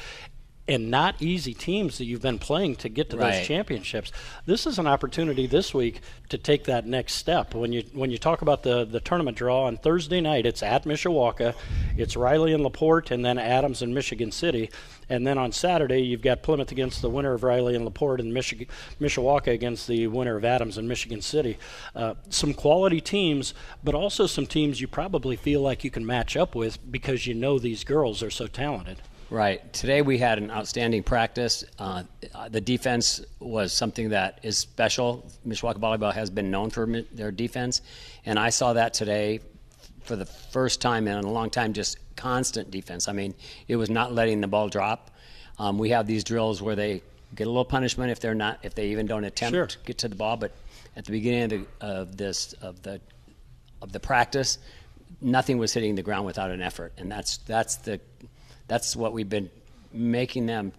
And 0.69 0.91
not 0.91 1.23
easy 1.23 1.55
teams 1.55 1.99
that 1.99 2.07
you've 2.07 2.23
been 2.23 2.41
playing 2.41 2.75
to 2.77 2.89
get 2.89 3.11
to 3.11 3.17
Right. 3.17 3.37
those 3.39 3.47
championships. 3.47 4.11
This 4.47 4.67
is 4.67 4.81
an 4.81 4.87
opportunity 4.89 5.47
this 5.47 5.73
week 5.73 6.01
to 6.29 6.39
take 6.39 6.65
that 6.65 6.85
next 6.85 7.13
step. 7.15 7.55
When 7.55 7.73
you 7.73 7.85
when 7.93 8.11
you 8.11 8.19
talk 8.19 8.43
about 8.43 8.65
the, 8.65 8.85
the 8.85 8.99
tournament 8.99 9.37
draw 9.37 9.67
on 9.67 9.77
Thursday 9.77 10.21
night, 10.21 10.45
it's 10.45 10.65
at 10.65 10.85
Mishawaka, 10.85 11.55
it's 11.97 12.17
Riley 12.17 12.53
and 12.53 12.65
Laporte, 12.65 13.13
and 13.13 13.25
then 13.25 13.39
Adams 13.39 13.81
and 13.81 13.95
Michigan 13.95 14.33
City. 14.33 14.69
And 15.09 15.25
then 15.25 15.39
on 15.39 15.53
Saturday, 15.53 16.01
you've 16.01 16.21
got 16.21 16.43
Plymouth 16.43 16.73
against 16.73 17.01
the 17.01 17.11
winner 17.11 17.33
of 17.35 17.45
Riley 17.45 17.77
and 17.77 17.85
Laporte, 17.85 18.21
and 18.21 18.35
Michigan, 18.35 18.67
Mishawaka 19.01 19.53
against 19.53 19.87
the 19.87 20.09
winner 20.09 20.37
of 20.37 20.45
Adams 20.45 20.79
and 20.79 20.89
Michigan 20.89 21.23
City. 21.23 21.59
Uh, 21.95 22.15
some 22.29 22.53
quality 22.53 23.01
teams, 23.01 23.55
but 23.85 23.95
also 23.95 24.27
some 24.27 24.47
teams 24.47 24.81
you 24.81 24.89
probably 24.89 25.37
feel 25.37 25.61
like 25.61 25.85
you 25.85 25.93
can 25.93 26.05
match 26.05 26.37
up 26.37 26.57
with 26.57 26.79
because 26.91 27.25
you 27.25 27.35
know 27.35 27.61
these 27.61 27.85
girls 27.85 28.21
are 28.21 28.31
so 28.31 28.49
talented. 28.49 28.97
Right. 29.29 29.73
Today 29.73 30.03
we 30.03 30.19
had 30.19 30.39
an 30.39 30.53
outstanding 30.53 31.03
practice. 31.03 31.65
Uh, 31.81 32.05
the 32.51 32.61
defense 32.61 33.25
was 33.41 33.73
something 33.73 34.11
that 34.11 34.39
is 34.45 34.57
special. 34.57 35.27
Mishawaka 35.47 35.79
Volleyball 35.79 36.15
has 36.15 36.31
been 36.31 36.51
known 36.51 36.71
for 36.71 36.87
their 37.13 37.33
defense, 37.33 37.83
and 38.25 38.39
I 38.39 38.51
saw 38.51 38.75
that 38.75 38.95
today 38.95 39.41
for 40.05 40.15
the 40.15 40.27
first 40.27 40.81
time 40.81 41.09
in 41.09 41.17
a 41.17 41.31
long 41.31 41.51
time. 41.51 41.73
Just 41.73 41.99
constant 42.15 42.71
defense. 42.71 43.09
I 43.09 43.13
mean, 43.13 43.35
it 43.67 43.75
was 43.75 43.91
not 43.91 44.13
letting 44.13 44.41
the 44.41 44.47
ball 44.47 44.69
drop. 44.69 45.11
Um, 45.59 45.77
we 45.77 45.91
have 45.91 46.07
these 46.07 46.23
drills 46.23 46.63
where 46.63 46.77
they 46.77 47.03
get 47.35 47.49
a 47.49 47.51
little 47.51 47.65
punishment 47.65 48.13
if 48.13 48.21
they're 48.21 48.35
not, 48.35 48.61
if 48.63 48.77
they 48.77 48.91
even 48.91 49.07
don't 49.07 49.25
attempt 49.25 49.55
Sure. 49.55 49.67
to 49.67 49.79
get 49.85 49.99
to 49.99 50.09
the 50.09 50.15
ball. 50.15 50.37
But 50.37 50.53
at 50.95 51.05
the 51.05 51.11
beginning 51.11 51.43
of, 51.43 51.51
the, 51.51 51.87
of 51.87 52.17
this 52.17 52.53
of 52.63 52.81
the 52.83 53.01
of 53.83 53.91
the 53.91 53.99
practice, 53.99 54.59
nothing 55.21 55.59
was 55.59 55.73
hitting 55.73 55.97
the 55.97 56.03
ground 56.03 56.27
without 56.27 56.53
an 56.53 56.63
effort, 56.63 56.93
and 56.97 57.11
that's 57.11 57.39
that's 57.39 57.75
the 57.77 58.01
that's 58.69 58.97
what 58.97 59.13
we've 59.13 59.29
been 59.29 59.51
making 59.93 60.47
them 60.47 60.73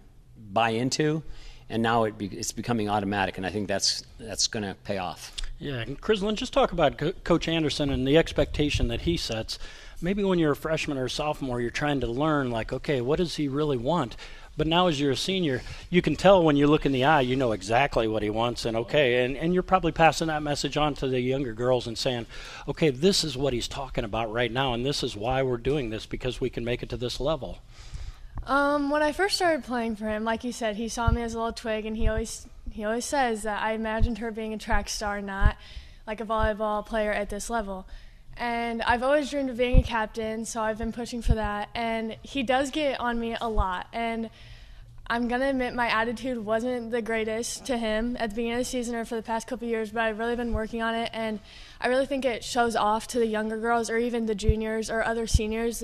buy 0.52 0.70
into, 0.70 1.22
and 1.68 1.82
now 1.82 2.04
it 2.04 2.16
be, 2.16 2.26
it's 2.26 2.52
becoming 2.52 2.88
automatic, 2.88 3.36
and 3.36 3.46
I 3.46 3.50
think 3.50 3.68
that's 3.68 4.04
that's 4.18 4.46
going 4.46 4.64
to 4.64 4.74
pay 4.84 4.98
off. 4.98 5.32
Yeah, 5.58 5.80
and 5.80 6.00
Crislin, 6.00 6.36
just 6.36 6.52
talk 6.52 6.72
about 6.72 6.98
Co- 6.98 7.12
Coach 7.24 7.48
Anderson 7.48 7.90
and 7.90 8.06
the 8.06 8.16
expectation 8.16 8.88
that 8.88 9.02
he 9.02 9.16
sets. 9.16 9.58
Maybe 10.00 10.22
when 10.22 10.38
you're 10.38 10.52
a 10.52 10.56
freshman 10.56 10.96
or 10.96 11.06
a 11.06 11.10
sophomore, 11.10 11.60
you're 11.60 11.70
trying 11.70 12.00
to 12.00 12.06
learn, 12.06 12.52
like, 12.52 12.72
okay, 12.72 13.00
what 13.00 13.16
does 13.16 13.34
he 13.34 13.48
really 13.48 13.76
want? 13.76 14.16
But 14.56 14.66
now, 14.66 14.88
as 14.88 15.00
you're 15.00 15.12
a 15.12 15.16
senior, 15.16 15.62
you 15.88 16.02
can 16.02 16.16
tell 16.16 16.42
when 16.42 16.56
you 16.56 16.66
look 16.66 16.84
in 16.84 16.90
the 16.90 17.04
eye, 17.04 17.20
you 17.20 17.36
know 17.36 17.52
exactly 17.52 18.08
what 18.08 18.24
he 18.24 18.30
wants, 18.30 18.64
and 18.64 18.76
okay, 18.76 19.24
and, 19.24 19.36
and 19.36 19.54
you're 19.54 19.62
probably 19.62 19.92
passing 19.92 20.26
that 20.28 20.42
message 20.42 20.76
on 20.76 20.94
to 20.94 21.06
the 21.06 21.20
younger 21.20 21.52
girls 21.52 21.86
and 21.86 21.96
saying, 21.96 22.26
okay, 22.66 22.90
this 22.90 23.22
is 23.22 23.36
what 23.36 23.52
he's 23.52 23.68
talking 23.68 24.04
about 24.04 24.32
right 24.32 24.50
now, 24.50 24.74
and 24.74 24.84
this 24.84 25.04
is 25.04 25.16
why 25.16 25.42
we're 25.42 25.58
doing 25.58 25.90
this 25.90 26.06
because 26.06 26.40
we 26.40 26.50
can 26.50 26.64
make 26.64 26.82
it 26.82 26.88
to 26.88 26.96
this 26.96 27.20
level. 27.20 27.58
Um, 28.46 28.90
when 28.90 29.02
I 29.02 29.12
first 29.12 29.36
started 29.36 29.64
playing 29.64 29.96
for 29.96 30.06
him, 30.06 30.24
like 30.24 30.44
you 30.44 30.52
said, 30.52 30.76
he 30.76 30.88
saw 30.88 31.10
me 31.10 31.22
as 31.22 31.34
a 31.34 31.38
little 31.38 31.52
twig, 31.52 31.84
and 31.86 31.96
he 31.96 32.08
always 32.08 32.46
he 32.70 32.84
always 32.84 33.04
says 33.04 33.42
that 33.42 33.62
I 33.62 33.72
imagined 33.72 34.18
her 34.18 34.30
being 34.30 34.54
a 34.54 34.58
track 34.58 34.88
star, 34.88 35.20
not 35.20 35.56
like 36.06 36.20
a 36.20 36.24
volleyball 36.24 36.84
player 36.84 37.12
at 37.12 37.28
this 37.28 37.50
level. 37.50 37.86
And 38.36 38.82
I've 38.82 39.02
always 39.02 39.30
dreamed 39.30 39.50
of 39.50 39.56
being 39.56 39.80
a 39.80 39.82
captain, 39.82 40.44
so 40.44 40.62
I've 40.62 40.78
been 40.78 40.92
pushing 40.92 41.22
for 41.22 41.34
that. 41.34 41.70
And 41.74 42.16
he 42.22 42.42
does 42.42 42.70
get 42.70 43.00
on 43.00 43.18
me 43.18 43.36
a 43.40 43.48
lot. 43.48 43.88
And 43.92 44.30
I'm 45.08 45.26
going 45.26 45.40
to 45.40 45.48
admit 45.48 45.74
my 45.74 45.88
attitude 45.88 46.38
wasn't 46.38 46.90
the 46.90 47.02
greatest 47.02 47.66
to 47.66 47.76
him 47.76 48.16
at 48.20 48.30
the 48.30 48.36
beginning 48.36 48.52
of 48.52 48.58
the 48.60 48.64
season 48.64 48.94
or 48.94 49.04
for 49.04 49.16
the 49.16 49.22
past 49.22 49.48
couple 49.48 49.66
years, 49.66 49.90
but 49.90 50.02
I've 50.02 50.18
really 50.18 50.36
been 50.36 50.52
working 50.52 50.82
on 50.82 50.94
it. 50.94 51.10
And 51.12 51.40
I 51.80 51.88
really 51.88 52.06
think 52.06 52.24
it 52.24 52.44
shows 52.44 52.76
off 52.76 53.08
to 53.08 53.18
the 53.18 53.26
younger 53.26 53.58
girls 53.58 53.90
or 53.90 53.98
even 53.98 54.26
the 54.26 54.34
juniors 54.34 54.88
or 54.90 55.02
other 55.02 55.26
seniors 55.26 55.82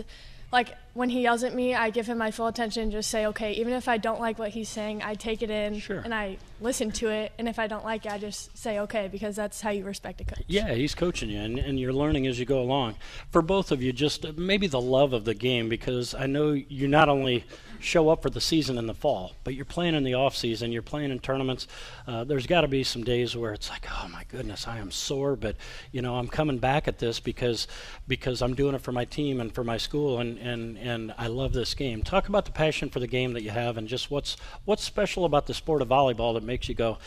like 0.53 0.75
when 0.95 1.11
he 1.11 1.23
yells 1.23 1.43
at 1.43 1.55
me, 1.55 1.75
I 1.75 1.91
give 1.91 2.07
him 2.07 2.19
my 2.19 2.31
full 2.31 2.47
attention. 2.47 2.91
Just 2.91 3.11
say, 3.11 3.27
okay, 3.27 3.53
even 3.53 3.73
if 3.73 3.89
I 3.89 3.99
don't 3.99 4.21
like 4.21 4.39
what 4.39 4.51
he's 4.51 4.69
saying, 4.69 5.03
I 5.03 5.15
take 5.15 5.43
it 5.43 5.51
in 5.51 5.81
sure. 5.81 5.99
and 5.99 6.15
I 6.15 6.39
listen 6.61 6.93
to 6.93 7.09
it. 7.09 7.33
And 7.37 7.49
if 7.49 7.59
I 7.59 7.67
don't 7.67 7.85
like 7.85 8.07
it, 8.07 8.13
I 8.13 8.19
just 8.19 8.57
say 8.57 8.79
okay 8.81 9.09
because 9.11 9.35
that's 9.35 9.61
how 9.61 9.71
you 9.71 9.85
respect 9.85 10.21
a 10.21 10.25
coach. 10.25 10.45
Yeah, 10.47 10.73
he's 10.73 10.95
coaching 10.95 11.31
you, 11.31 11.41
and, 11.41 11.59
and 11.59 11.79
you're 11.79 11.93
learning 11.93 12.27
as 12.29 12.39
you 12.39 12.47
go 12.47 12.61
along. 12.61 12.95
For 13.31 13.43
both 13.43 13.73
of 13.73 13.83
you, 13.83 13.93
just 13.93 14.37
maybe 14.37 14.69
the 14.69 14.81
love 14.81 15.13
of 15.13 15.25
the 15.25 15.35
game 15.35 15.69
because 15.69 16.15
I 16.15 16.27
know 16.27 16.53
you 16.53 16.87
not 16.87 17.09
only 17.09 17.45
show 17.85 18.09
up 18.09 18.23
for 18.23 18.31
the 18.31 18.41
season 18.41 18.79
in 18.79 18.87
the 18.87 18.95
fall, 18.95 19.33
but 19.45 19.55
you're 19.55 19.65
playing 19.65 19.95
in 19.95 20.05
the 20.05 20.15
off 20.15 20.35
season, 20.35 20.73
you're 20.73 20.83
playing 20.83 21.11
in 21.11 21.19
tournaments. 21.19 21.67
Uh, 22.07 22.25
there's 22.25 22.47
got 22.47 22.63
to 22.63 22.69
be 22.69 22.83
some 22.83 23.05
days 23.05 23.37
where 23.37 23.53
it's 23.53 23.69
like, 23.69 23.87
oh 23.91 24.09
my 24.09 24.25
goodness, 24.29 24.67
I 24.67 24.79
am 24.79 24.91
sore, 24.91 25.37
but 25.37 25.57
you 25.93 26.01
know 26.01 26.17
I'm 26.17 26.29
coming 26.29 26.59
back 26.59 26.89
at 26.89 26.99
this 26.99 27.21
because 27.21 27.69
because 28.09 28.43
I'm 28.43 28.55
doing 28.55 28.75
it 28.75 28.81
for 28.81 28.93
my 28.93 29.05
team 29.05 29.41
and 29.41 29.55
for 29.55 29.65
my 29.65 29.77
school, 29.77 30.19
and 30.19 30.39
and 30.39 30.79
and 30.85 31.15
I 31.17 31.29
love 31.29 31.53
this 31.53 31.75
game. 31.75 32.03
Talk 32.03 32.29
about 32.29 32.45
the 32.45 32.53
passion 32.53 32.91
for 32.91 33.01
the 33.01 33.07
game 33.07 33.33
that 33.33 33.43
you 33.43 33.51
have, 33.51 33.77
and 33.77 33.89
just 33.89 34.11
what's 34.11 34.37
what's 34.65 34.85
special 34.85 35.25
about 35.25 35.47
the 35.47 35.55
sport 35.55 35.83
of 35.83 35.89
volleyball 35.89 36.35
that 36.35 36.43
makes 36.43 36.69
you 36.69 36.75
go, 36.75 36.99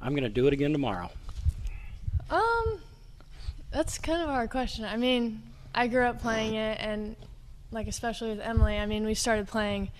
I'm 0.00 0.12
going 0.12 0.22
to 0.22 0.28
do 0.28 0.46
it 0.46 0.52
again 0.52 0.72
tomorrow. 0.72 1.10
Um, 2.30 2.80
that's 3.70 3.98
kind 3.98 4.22
of 4.22 4.28
a 4.28 4.32
hard 4.32 4.50
question. 4.50 4.84
I 4.84 4.96
mean, 4.96 5.42
I 5.74 5.88
grew 5.88 6.04
up 6.04 6.20
playing 6.20 6.54
it, 6.54 6.78
and 6.80 7.16
like 7.70 7.86
especially 7.86 8.30
with 8.30 8.40
Emily, 8.40 8.78
I 8.78 8.86
mean, 8.86 9.04
we 9.04 9.14
started 9.14 9.46
playing 9.46 9.90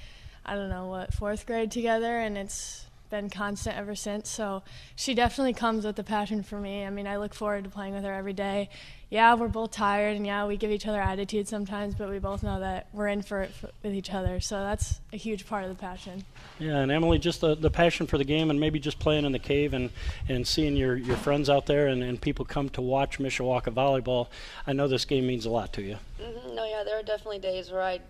I 0.48 0.54
don't 0.54 0.70
know 0.70 0.86
what 0.86 1.12
fourth 1.12 1.44
grade 1.44 1.70
together, 1.70 2.18
and 2.18 2.38
it's 2.38 2.86
been 3.10 3.30
constant 3.30 3.76
ever 3.76 3.94
since. 3.94 4.28
So 4.28 4.62
she 4.96 5.14
definitely 5.14 5.54
comes 5.54 5.84
with 5.84 5.98
a 5.98 6.04
passion 6.04 6.42
for 6.42 6.58
me. 6.58 6.84
I 6.84 6.90
mean, 6.90 7.06
I 7.06 7.16
look 7.16 7.34
forward 7.34 7.64
to 7.64 7.70
playing 7.70 7.94
with 7.94 8.04
her 8.04 8.12
every 8.12 8.32
day. 8.32 8.68
Yeah, 9.10 9.34
we're 9.34 9.48
both 9.48 9.70
tired, 9.70 10.16
and 10.16 10.26
yeah, 10.26 10.46
we 10.46 10.58
give 10.58 10.70
each 10.70 10.86
other 10.86 11.00
attitude 11.00 11.48
sometimes, 11.48 11.94
but 11.94 12.10
we 12.10 12.18
both 12.18 12.42
know 12.42 12.60
that 12.60 12.88
we're 12.92 13.08
in 13.08 13.22
for 13.22 13.40
it 13.40 13.54
for, 13.54 13.70
with 13.82 13.94
each 13.94 14.12
other. 14.12 14.38
So 14.38 14.60
that's 14.60 15.00
a 15.14 15.16
huge 15.16 15.46
part 15.46 15.64
of 15.64 15.70
the 15.70 15.76
passion. 15.76 16.24
Yeah, 16.58 16.76
and 16.76 16.92
Emily, 16.92 17.18
just 17.18 17.40
the, 17.40 17.54
the 17.54 17.70
passion 17.70 18.06
for 18.06 18.18
the 18.18 18.24
game, 18.24 18.50
and 18.50 18.60
maybe 18.60 18.78
just 18.78 18.98
playing 18.98 19.24
in 19.24 19.32
the 19.32 19.38
cave 19.38 19.72
and, 19.72 19.88
and 20.28 20.46
seeing 20.46 20.76
your, 20.76 20.94
your 20.94 21.16
friends 21.16 21.48
out 21.48 21.64
there 21.64 21.86
and, 21.86 22.02
and 22.02 22.20
people 22.20 22.44
come 22.44 22.68
to 22.70 22.82
watch 22.82 23.18
Mishawaka 23.18 23.72
volleyball. 23.72 24.28
I 24.66 24.74
know 24.74 24.88
this 24.88 25.06
game 25.06 25.26
means 25.26 25.46
a 25.46 25.50
lot 25.50 25.72
to 25.72 25.82
you. 25.82 25.96
Mm-hmm. 26.20 26.54
No, 26.54 26.66
yeah, 26.66 26.84
there 26.84 26.98
are 26.98 27.02
definitely 27.02 27.38
days 27.38 27.70
where 27.70 27.82
I 27.82 28.00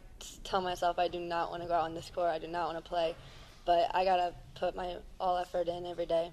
tell 0.43 0.61
myself 0.61 0.99
I 0.99 1.07
do 1.07 1.21
not 1.21 1.51
want 1.51 1.63
to 1.63 1.69
go 1.69 1.75
out 1.75 1.85
on 1.85 1.95
this 1.95 2.11
court. 2.13 2.29
I 2.29 2.39
do 2.39 2.49
not 2.49 2.73
want 2.73 2.85
to 2.85 2.89
play, 2.89 3.15
but 3.69 3.91
I 3.95 4.03
gotta 4.07 4.33
put 4.55 4.75
my 4.75 4.97
all 5.21 5.37
effort 5.37 5.69
in 5.69 5.85
every 5.85 6.07
day. 6.07 6.33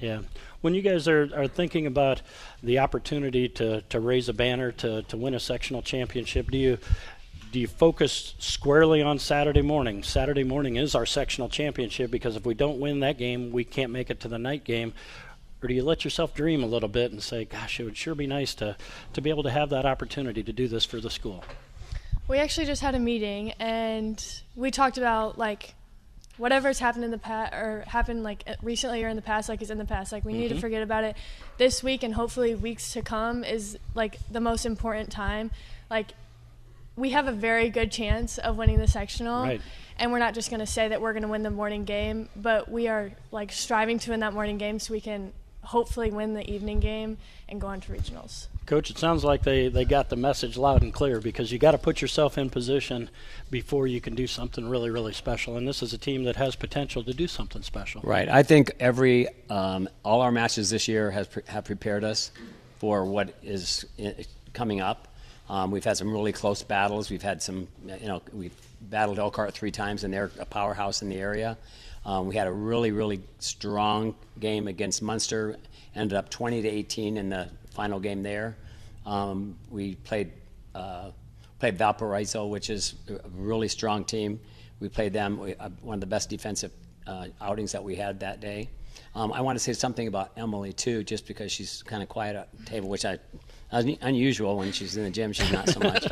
Yeah. 0.00 0.22
When 0.62 0.72
you 0.72 0.80
guys 0.80 1.06
are, 1.08 1.28
are 1.36 1.46
thinking 1.46 1.86
about 1.86 2.22
the 2.62 2.78
opportunity 2.78 3.50
to, 3.50 3.82
to 3.82 4.00
raise 4.00 4.30
a 4.30 4.32
banner 4.32 4.72
to, 4.72 5.02
to 5.02 5.16
win 5.18 5.34
a 5.34 5.40
sectional 5.40 5.82
championship, 5.82 6.50
do 6.50 6.56
you 6.56 6.78
do 7.52 7.60
you 7.60 7.66
focus 7.66 8.34
squarely 8.38 9.02
on 9.02 9.18
Saturday 9.18 9.60
morning? 9.60 10.02
Saturday 10.02 10.42
morning 10.42 10.76
is 10.76 10.94
our 10.94 11.04
sectional 11.04 11.50
championship 11.50 12.10
because 12.10 12.34
if 12.34 12.46
we 12.46 12.54
don't 12.54 12.80
win 12.80 13.00
that 13.00 13.18
game, 13.18 13.50
we 13.50 13.62
can't 13.62 13.92
make 13.92 14.08
it 14.08 14.20
to 14.20 14.28
the 14.28 14.38
night 14.38 14.64
game. 14.64 14.94
Or 15.62 15.68
do 15.68 15.74
you 15.74 15.82
let 15.82 16.02
yourself 16.04 16.32
dream 16.32 16.62
a 16.62 16.66
little 16.66 16.88
bit 16.88 17.12
and 17.12 17.22
say, 17.22 17.44
gosh, 17.44 17.78
it 17.78 17.84
would 17.84 17.96
sure 17.96 18.14
be 18.14 18.26
nice 18.26 18.54
to, 18.54 18.76
to 19.12 19.20
be 19.20 19.28
able 19.28 19.42
to 19.42 19.50
have 19.50 19.68
that 19.70 19.84
opportunity 19.84 20.42
to 20.44 20.52
do 20.52 20.66
this 20.66 20.86
for 20.86 20.98
the 20.98 21.10
school? 21.10 21.44
We 22.26 22.38
actually 22.38 22.66
just 22.66 22.80
had 22.80 22.94
a 22.94 23.00
meeting 23.00 23.50
and 23.58 24.24
we 24.54 24.70
talked 24.70 24.96
about 24.96 25.36
like 25.36 25.74
whatever's 26.40 26.78
happened 26.78 27.04
in 27.04 27.10
the 27.10 27.18
past 27.18 27.52
or 27.52 27.84
happened 27.86 28.22
like 28.22 28.42
recently 28.62 29.04
or 29.04 29.08
in 29.08 29.16
the 29.16 29.22
past 29.22 29.48
like 29.48 29.60
is 29.60 29.70
in 29.70 29.76
the 29.76 29.84
past 29.84 30.10
like 30.10 30.24
we 30.24 30.32
mm-hmm. 30.32 30.40
need 30.40 30.48
to 30.48 30.54
mm-hmm. 30.54 30.60
forget 30.62 30.82
about 30.82 31.04
it 31.04 31.14
this 31.58 31.82
week 31.82 32.02
and 32.02 32.14
hopefully 32.14 32.54
weeks 32.54 32.94
to 32.94 33.02
come 33.02 33.44
is 33.44 33.78
like 33.94 34.18
the 34.30 34.40
most 34.40 34.64
important 34.64 35.12
time 35.12 35.50
like 35.90 36.12
we 36.96 37.10
have 37.10 37.28
a 37.28 37.32
very 37.32 37.68
good 37.68 37.92
chance 37.92 38.38
of 38.38 38.56
winning 38.56 38.78
the 38.78 38.88
sectional 38.88 39.44
right. 39.44 39.60
and 39.98 40.10
we're 40.10 40.18
not 40.18 40.32
just 40.32 40.48
going 40.48 40.60
to 40.60 40.66
say 40.66 40.88
that 40.88 41.02
we're 41.02 41.12
going 41.12 41.22
to 41.22 41.28
win 41.28 41.42
the 41.42 41.50
morning 41.50 41.84
game 41.84 42.26
but 42.34 42.70
we 42.70 42.88
are 42.88 43.12
like 43.30 43.52
striving 43.52 43.98
to 43.98 44.10
win 44.10 44.20
that 44.20 44.32
morning 44.32 44.56
game 44.56 44.78
so 44.78 44.94
we 44.94 45.00
can 45.00 45.34
hopefully 45.60 46.10
win 46.10 46.32
the 46.32 46.50
evening 46.50 46.80
game 46.80 47.18
and 47.50 47.60
go 47.60 47.66
on 47.66 47.82
to 47.82 47.92
regionals 47.92 48.46
Coach, 48.66 48.90
it 48.90 48.98
sounds 48.98 49.24
like 49.24 49.42
they, 49.42 49.68
they 49.68 49.84
got 49.84 50.10
the 50.10 50.16
message 50.16 50.56
loud 50.56 50.82
and 50.82 50.92
clear 50.92 51.20
because 51.20 51.50
you 51.50 51.58
got 51.58 51.72
to 51.72 51.78
put 51.78 52.00
yourself 52.00 52.38
in 52.38 52.50
position 52.50 53.10
before 53.50 53.86
you 53.86 54.00
can 54.00 54.14
do 54.14 54.26
something 54.26 54.68
really, 54.68 54.90
really 54.90 55.12
special. 55.12 55.56
And 55.56 55.66
this 55.66 55.82
is 55.82 55.92
a 55.92 55.98
team 55.98 56.24
that 56.24 56.36
has 56.36 56.54
potential 56.54 57.02
to 57.04 57.12
do 57.12 57.26
something 57.26 57.62
special. 57.62 58.00
Right. 58.02 58.28
I 58.28 58.42
think 58.42 58.72
every 58.78 59.28
um, 59.48 59.88
all 60.04 60.20
our 60.20 60.30
matches 60.30 60.70
this 60.70 60.86
year 60.86 61.10
has 61.10 61.28
have 61.48 61.64
prepared 61.64 62.04
us 62.04 62.30
for 62.78 63.04
what 63.04 63.34
is 63.42 63.86
coming 64.52 64.80
up. 64.80 65.08
Um, 65.48 65.72
we've 65.72 65.84
had 65.84 65.96
some 65.96 66.12
really 66.12 66.32
close 66.32 66.62
battles. 66.62 67.10
We've 67.10 67.22
had 67.22 67.42
some, 67.42 67.66
you 67.84 68.06
know, 68.06 68.22
we've 68.32 68.54
battled 68.82 69.18
Elkhart 69.18 69.52
three 69.52 69.72
times, 69.72 70.04
and 70.04 70.14
they're 70.14 70.30
a 70.38 70.46
powerhouse 70.46 71.02
in 71.02 71.08
the 71.08 71.16
area. 71.16 71.58
Um, 72.06 72.28
we 72.28 72.36
had 72.36 72.46
a 72.46 72.52
really, 72.52 72.92
really 72.92 73.20
strong 73.40 74.14
game 74.38 74.68
against 74.68 75.02
Munster. 75.02 75.56
Ended 75.94 76.16
up 76.16 76.30
20 76.30 76.62
to 76.62 76.68
18 76.68 77.16
in 77.16 77.30
the 77.30 77.48
final 77.70 78.00
game 78.00 78.22
there. 78.22 78.56
Um, 79.06 79.56
we 79.70 79.94
played 79.96 80.32
uh, 80.74 81.10
played 81.58 81.76
Valparaiso, 81.76 82.46
which 82.46 82.70
is 82.70 82.94
a 83.08 83.28
really 83.30 83.68
strong 83.68 84.04
team. 84.04 84.40
We 84.80 84.88
played 84.88 85.12
them 85.12 85.38
we, 85.38 85.54
uh, 85.54 85.68
one 85.82 85.94
of 85.94 86.00
the 86.00 86.06
best 86.06 86.30
defensive 86.30 86.72
uh, 87.06 87.28
outings 87.40 87.72
that 87.72 87.84
we 87.84 87.96
had 87.96 88.20
that 88.20 88.40
day. 88.40 88.70
Um, 89.14 89.32
I 89.32 89.40
want 89.40 89.58
to 89.58 89.62
say 89.62 89.72
something 89.72 90.06
about 90.06 90.32
Emily 90.36 90.72
too, 90.72 91.02
just 91.02 91.26
because 91.26 91.50
she's 91.50 91.82
kind 91.82 92.02
of 92.02 92.08
quiet 92.08 92.36
at 92.36 92.48
the 92.56 92.64
table, 92.64 92.88
which 92.88 93.04
I 93.04 93.18
unusual 93.72 94.56
when 94.56 94.72
she's 94.72 94.96
in 94.96 95.04
the 95.04 95.10
gym. 95.10 95.32
She's 95.32 95.52
not 95.52 95.68
so 95.68 95.80
much. 95.80 96.06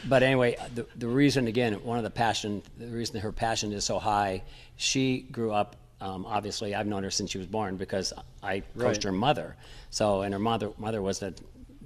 but 0.08 0.22
anyway, 0.22 0.56
the, 0.74 0.86
the 0.96 1.08
reason 1.08 1.46
again, 1.46 1.74
one 1.84 1.98
of 1.98 2.04
the 2.04 2.10
passion, 2.10 2.62
the 2.78 2.86
reason 2.86 3.20
her 3.20 3.32
passion 3.32 3.72
is 3.72 3.84
so 3.84 3.98
high, 3.98 4.42
she 4.76 5.20
grew 5.20 5.52
up 5.52 5.76
um, 6.00 6.26
obviously, 6.26 6.74
I've 6.74 6.86
known 6.86 7.02
her 7.04 7.10
since 7.10 7.30
she 7.30 7.38
was 7.38 7.46
born 7.46 7.76
because 7.76 8.12
I 8.42 8.60
coached 8.78 8.96
right. 8.98 9.04
her 9.04 9.12
mother. 9.12 9.56
So, 9.90 10.22
and 10.22 10.32
her 10.32 10.38
mother 10.38 10.70
mother 10.78 11.00
was 11.00 11.22
a 11.22 11.32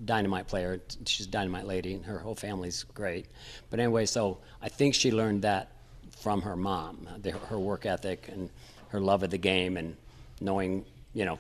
dynamite 0.04 0.48
player. 0.48 0.80
She's 1.06 1.26
a 1.26 1.30
dynamite 1.30 1.66
lady, 1.66 1.94
and 1.94 2.04
her 2.04 2.18
whole 2.18 2.34
family's 2.34 2.82
great. 2.82 3.26
But 3.70 3.78
anyway, 3.78 4.06
so 4.06 4.38
I 4.60 4.68
think 4.68 4.94
she 4.94 5.12
learned 5.12 5.42
that 5.42 5.70
from 6.18 6.42
her 6.42 6.56
mom, 6.56 7.06
the, 7.22 7.30
her 7.30 7.58
work 7.58 7.86
ethic 7.86 8.28
and 8.28 8.50
her 8.88 9.00
love 9.00 9.22
of 9.22 9.30
the 9.30 9.38
game, 9.38 9.76
and 9.76 9.96
knowing 10.40 10.84
you 11.14 11.24
know 11.24 11.38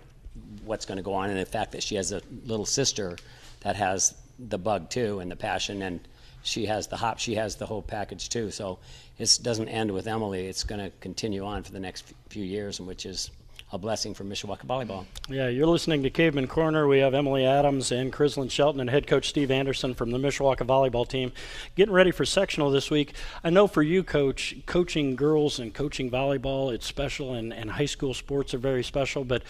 what's 0.64 0.86
going 0.86 0.96
to 0.96 1.02
go 1.02 1.14
on, 1.14 1.30
and 1.30 1.38
the 1.40 1.46
fact 1.46 1.72
that 1.72 1.82
she 1.82 1.96
has 1.96 2.12
a 2.12 2.22
little 2.46 2.66
sister 2.66 3.18
that 3.60 3.74
has 3.74 4.14
the 4.38 4.58
bug 4.58 4.90
too, 4.90 5.18
and 5.18 5.28
the 5.28 5.36
passion 5.36 5.82
and 5.82 6.00
she 6.42 6.66
has 6.66 6.86
the 6.86 6.96
hop, 6.96 7.18
she 7.18 7.34
has 7.34 7.56
the 7.56 7.66
whole 7.66 7.82
package 7.82 8.28
too. 8.28 8.50
So 8.50 8.78
it 9.18 9.38
doesn't 9.42 9.68
end 9.68 9.90
with 9.90 10.06
Emily. 10.06 10.46
It's 10.46 10.64
going 10.64 10.80
to 10.80 10.90
continue 11.00 11.44
on 11.44 11.62
for 11.62 11.72
the 11.72 11.80
next 11.80 12.12
few 12.28 12.44
years, 12.44 12.80
which 12.80 13.06
is 13.06 13.30
a 13.72 13.78
blessing 13.78 14.14
for 14.14 14.24
Mishawaka 14.24 14.66
Volleyball. 14.66 15.06
Yeah, 15.28 15.48
you're 15.48 15.66
listening 15.66 16.02
to 16.02 16.10
Caveman 16.10 16.48
Corner. 16.48 16.88
We 16.88 16.98
have 16.98 17.14
Emily 17.14 17.44
Adams 17.44 17.92
and 17.92 18.12
Crislin 18.12 18.50
Shelton 18.50 18.80
and 18.80 18.90
head 18.90 19.06
coach 19.06 19.28
Steve 19.28 19.50
Anderson 19.50 19.94
from 19.94 20.10
the 20.10 20.18
Mishawaka 20.18 20.66
Volleyball 20.66 21.06
team 21.06 21.32
getting 21.76 21.94
ready 21.94 22.10
for 22.10 22.24
sectional 22.24 22.70
this 22.70 22.90
week. 22.90 23.14
I 23.44 23.50
know 23.50 23.68
for 23.68 23.82
you, 23.82 24.02
coach, 24.02 24.56
coaching 24.66 25.14
girls 25.14 25.60
and 25.60 25.72
coaching 25.72 26.10
volleyball, 26.10 26.72
it's 26.72 26.86
special, 26.86 27.34
and, 27.34 27.52
and 27.52 27.70
high 27.70 27.86
school 27.86 28.12
sports 28.12 28.54
are 28.54 28.58
very 28.58 28.82
special, 28.82 29.24
but 29.24 29.42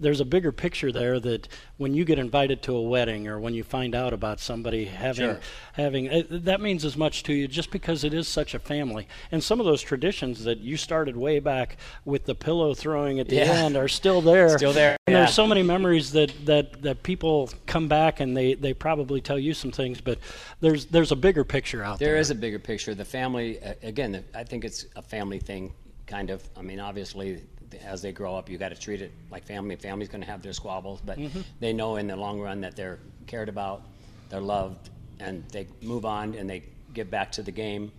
there's 0.00 0.20
a 0.20 0.24
bigger 0.24 0.52
picture 0.52 0.92
there 0.92 1.18
that 1.20 1.48
when 1.76 1.94
you 1.94 2.04
get 2.04 2.18
invited 2.18 2.62
to 2.62 2.74
a 2.74 2.82
wedding 2.82 3.26
or 3.26 3.38
when 3.38 3.54
you 3.54 3.64
find 3.64 3.94
out 3.94 4.12
about 4.12 4.40
somebody 4.40 4.84
having 4.84 5.30
sure. 5.30 5.40
having 5.72 6.08
uh, 6.08 6.22
that 6.30 6.60
means 6.60 6.84
as 6.84 6.96
much 6.96 7.22
to 7.24 7.32
you 7.32 7.48
just 7.48 7.70
because 7.70 8.04
it 8.04 8.14
is 8.14 8.28
such 8.28 8.54
a 8.54 8.58
family 8.58 9.08
and 9.32 9.42
some 9.42 9.58
of 9.58 9.66
those 9.66 9.82
traditions 9.82 10.44
that 10.44 10.58
you 10.58 10.76
started 10.76 11.16
way 11.16 11.40
back 11.40 11.76
with 12.04 12.26
the 12.26 12.34
pillow 12.34 12.74
throwing 12.74 13.18
at 13.18 13.28
the 13.28 13.36
yeah. 13.36 13.44
Are 13.76 13.88
still 13.88 14.20
there. 14.20 14.56
Still 14.56 14.72
there, 14.72 14.96
And 15.06 15.12
yeah. 15.14 15.20
there's 15.20 15.34
so 15.34 15.46
many 15.46 15.62
memories 15.62 16.12
that, 16.12 16.32
that, 16.46 16.82
that 16.82 17.02
people 17.02 17.50
come 17.66 17.88
back 17.88 18.20
and 18.20 18.36
they, 18.36 18.54
they 18.54 18.72
probably 18.74 19.20
tell 19.20 19.38
you 19.38 19.54
some 19.54 19.70
things, 19.70 20.00
but 20.00 20.18
there's 20.60 20.86
there's 20.86 21.12
a 21.12 21.16
bigger 21.16 21.44
picture 21.44 21.82
out 21.82 21.98
there. 21.98 22.08
There 22.12 22.16
is 22.20 22.30
a 22.30 22.34
bigger 22.34 22.58
picture. 22.58 22.94
The 22.94 23.04
family, 23.04 23.58
again, 23.82 24.24
I 24.34 24.44
think 24.44 24.64
it's 24.64 24.86
a 24.96 25.02
family 25.02 25.38
thing, 25.38 25.72
kind 26.06 26.30
of. 26.30 26.42
I 26.56 26.62
mean, 26.62 26.80
obviously, 26.80 27.42
as 27.84 28.00
they 28.02 28.12
grow 28.12 28.34
up, 28.34 28.48
you 28.48 28.56
got 28.58 28.70
to 28.70 28.74
treat 28.80 29.02
it 29.02 29.12
like 29.30 29.44
family. 29.44 29.76
Family's 29.76 30.08
going 30.08 30.22
to 30.22 30.26
have 30.30 30.42
their 30.42 30.52
squabbles, 30.54 31.00
but 31.04 31.18
Mm-hmm. 31.18 31.40
they 31.60 31.72
know 31.72 31.96
in 31.96 32.06
the 32.06 32.16
long 32.16 32.40
run 32.40 32.60
that 32.62 32.74
they're 32.76 32.98
cared 33.26 33.48
about, 33.48 33.82
they're 34.30 34.40
loved, 34.40 34.90
and 35.20 35.44
they 35.50 35.66
move 35.82 36.04
on 36.04 36.34
and 36.34 36.48
they 36.48 36.62
give 36.94 37.10
back 37.10 37.30
to 37.32 37.42
the 37.42 37.50
game. 37.52 37.92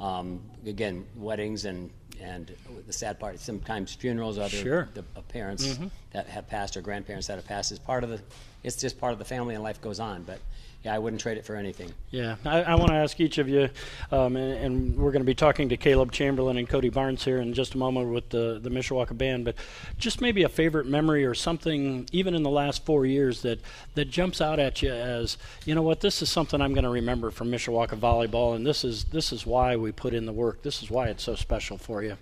Um, 0.00 0.40
again, 0.66 1.06
weddings 1.16 1.64
and 1.66 1.88
and 2.24 2.54
the 2.86 2.92
sad 2.92 3.20
part, 3.20 3.38
sometimes 3.38 3.94
funerals, 3.94 4.38
other 4.38 4.48
Sure. 4.48 4.88
the 4.94 5.04
uh, 5.16 5.20
parents 5.28 5.78
that 6.12 6.26
have 6.26 6.48
passed 6.48 6.76
or 6.76 6.80
grandparents 6.80 7.26
that 7.26 7.34
have 7.36 7.46
passed 7.46 7.70
is 7.70 7.78
part 7.78 8.02
of 8.02 8.10
the. 8.10 8.20
It's 8.64 8.76
just 8.76 8.98
part 8.98 9.12
of 9.12 9.18
the 9.18 9.24
family, 9.24 9.54
and 9.54 9.62
life 9.62 9.80
goes 9.80 10.00
on. 10.00 10.22
But 10.22 10.40
yeah, 10.84 10.94
I 10.94 10.98
wouldn't 10.98 11.22
trade 11.22 11.38
it 11.38 11.46
for 11.46 11.56
anything. 11.56 11.94
Yeah, 12.10 12.36
I, 12.44 12.62
I 12.62 12.74
want 12.74 12.90
to 12.90 12.96
ask 12.96 13.18
each 13.18 13.38
of 13.38 13.48
you, 13.48 13.70
um, 14.12 14.36
and, 14.36 14.52
and 14.52 14.96
we're 14.96 15.12
going 15.12 15.22
to 15.22 15.26
be 15.26 15.34
talking 15.34 15.70
to 15.70 15.78
Caleb 15.78 16.12
Chamberlain 16.12 16.58
and 16.58 16.68
Cody 16.68 16.90
Barnes 16.90 17.24
here 17.24 17.38
in 17.38 17.54
just 17.54 17.74
a 17.74 17.78
moment 17.78 18.12
with 18.12 18.28
the 18.28 18.58
the 18.62 18.68
Mishawaka 18.68 19.16
band. 19.16 19.46
But 19.46 19.56
just 19.96 20.20
maybe 20.20 20.42
a 20.42 20.48
favorite 20.48 20.86
memory 20.86 21.24
or 21.24 21.34
something, 21.34 22.06
even 22.12 22.34
in 22.34 22.42
the 22.42 22.50
last 22.50 22.84
four 22.84 23.06
years, 23.06 23.40
that 23.42 23.60
that 23.94 24.10
jumps 24.10 24.42
out 24.42 24.58
at 24.58 24.82
you 24.82 24.92
as 24.92 25.38
you 25.64 25.74
know 25.74 25.82
what 25.82 26.00
this 26.00 26.20
is 26.20 26.28
something 26.28 26.60
I'm 26.60 26.74
going 26.74 26.84
to 26.84 26.90
remember 26.90 27.30
from 27.30 27.50
Mishawaka 27.50 27.98
volleyball, 27.98 28.54
and 28.54 28.66
this 28.66 28.84
is 28.84 29.04
this 29.04 29.32
is 29.32 29.46
why 29.46 29.76
we 29.76 29.90
put 29.90 30.12
in 30.12 30.26
the 30.26 30.32
work. 30.32 30.62
This 30.62 30.82
is 30.82 30.90
why 30.90 31.08
it's 31.08 31.22
so 31.22 31.34
special 31.34 31.78
for 31.78 32.02
you. 32.02 32.18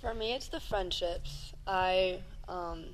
For 0.00 0.14
me, 0.14 0.32
it's 0.32 0.48
the 0.48 0.60
friendships. 0.60 1.52
I 1.66 2.20
um, 2.48 2.84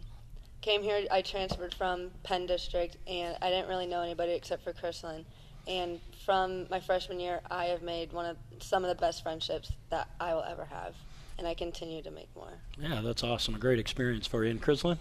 came 0.61 0.83
here. 0.83 1.07
I 1.11 1.23
transferred 1.23 1.75
from 1.75 2.11
Penn 2.23 2.47
District, 2.47 2.97
and 3.07 3.37
I 3.43 3.50
didn't 3.50 3.69
really 3.69 3.87
know 3.87 4.03
anybody 4.03 4.33
except 4.33 4.65
for 4.65 4.73
Crislin. 4.73 5.25
And 5.67 6.00
from 6.25 6.67
my 6.71 6.81
freshman 6.81 7.21
year, 7.21 7.41
I 7.50 7.67
have 7.67 7.83
made 7.83 8.12
one 8.12 8.27
of 8.27 8.37
some 8.61 8.85
of 8.85 8.88
the 8.88 9.00
best 9.00 9.23
friendships 9.23 9.73
that 9.91 10.09
I 10.19 10.35
will 10.35 10.45
ever 10.45 10.65
have, 10.65 10.95
and 11.38 11.47
I 11.47 11.55
continue 11.55 12.03
to 12.03 12.11
make 12.11 12.29
more. 12.35 12.53
Yeah, 12.79 13.00
that's 13.03 13.23
awesome. 13.23 13.55
A 13.55 13.59
great 13.59 13.79
experience 13.79 14.27
for 14.27 14.45
you. 14.45 14.50
And 14.50 14.62
Crislin? 14.62 14.99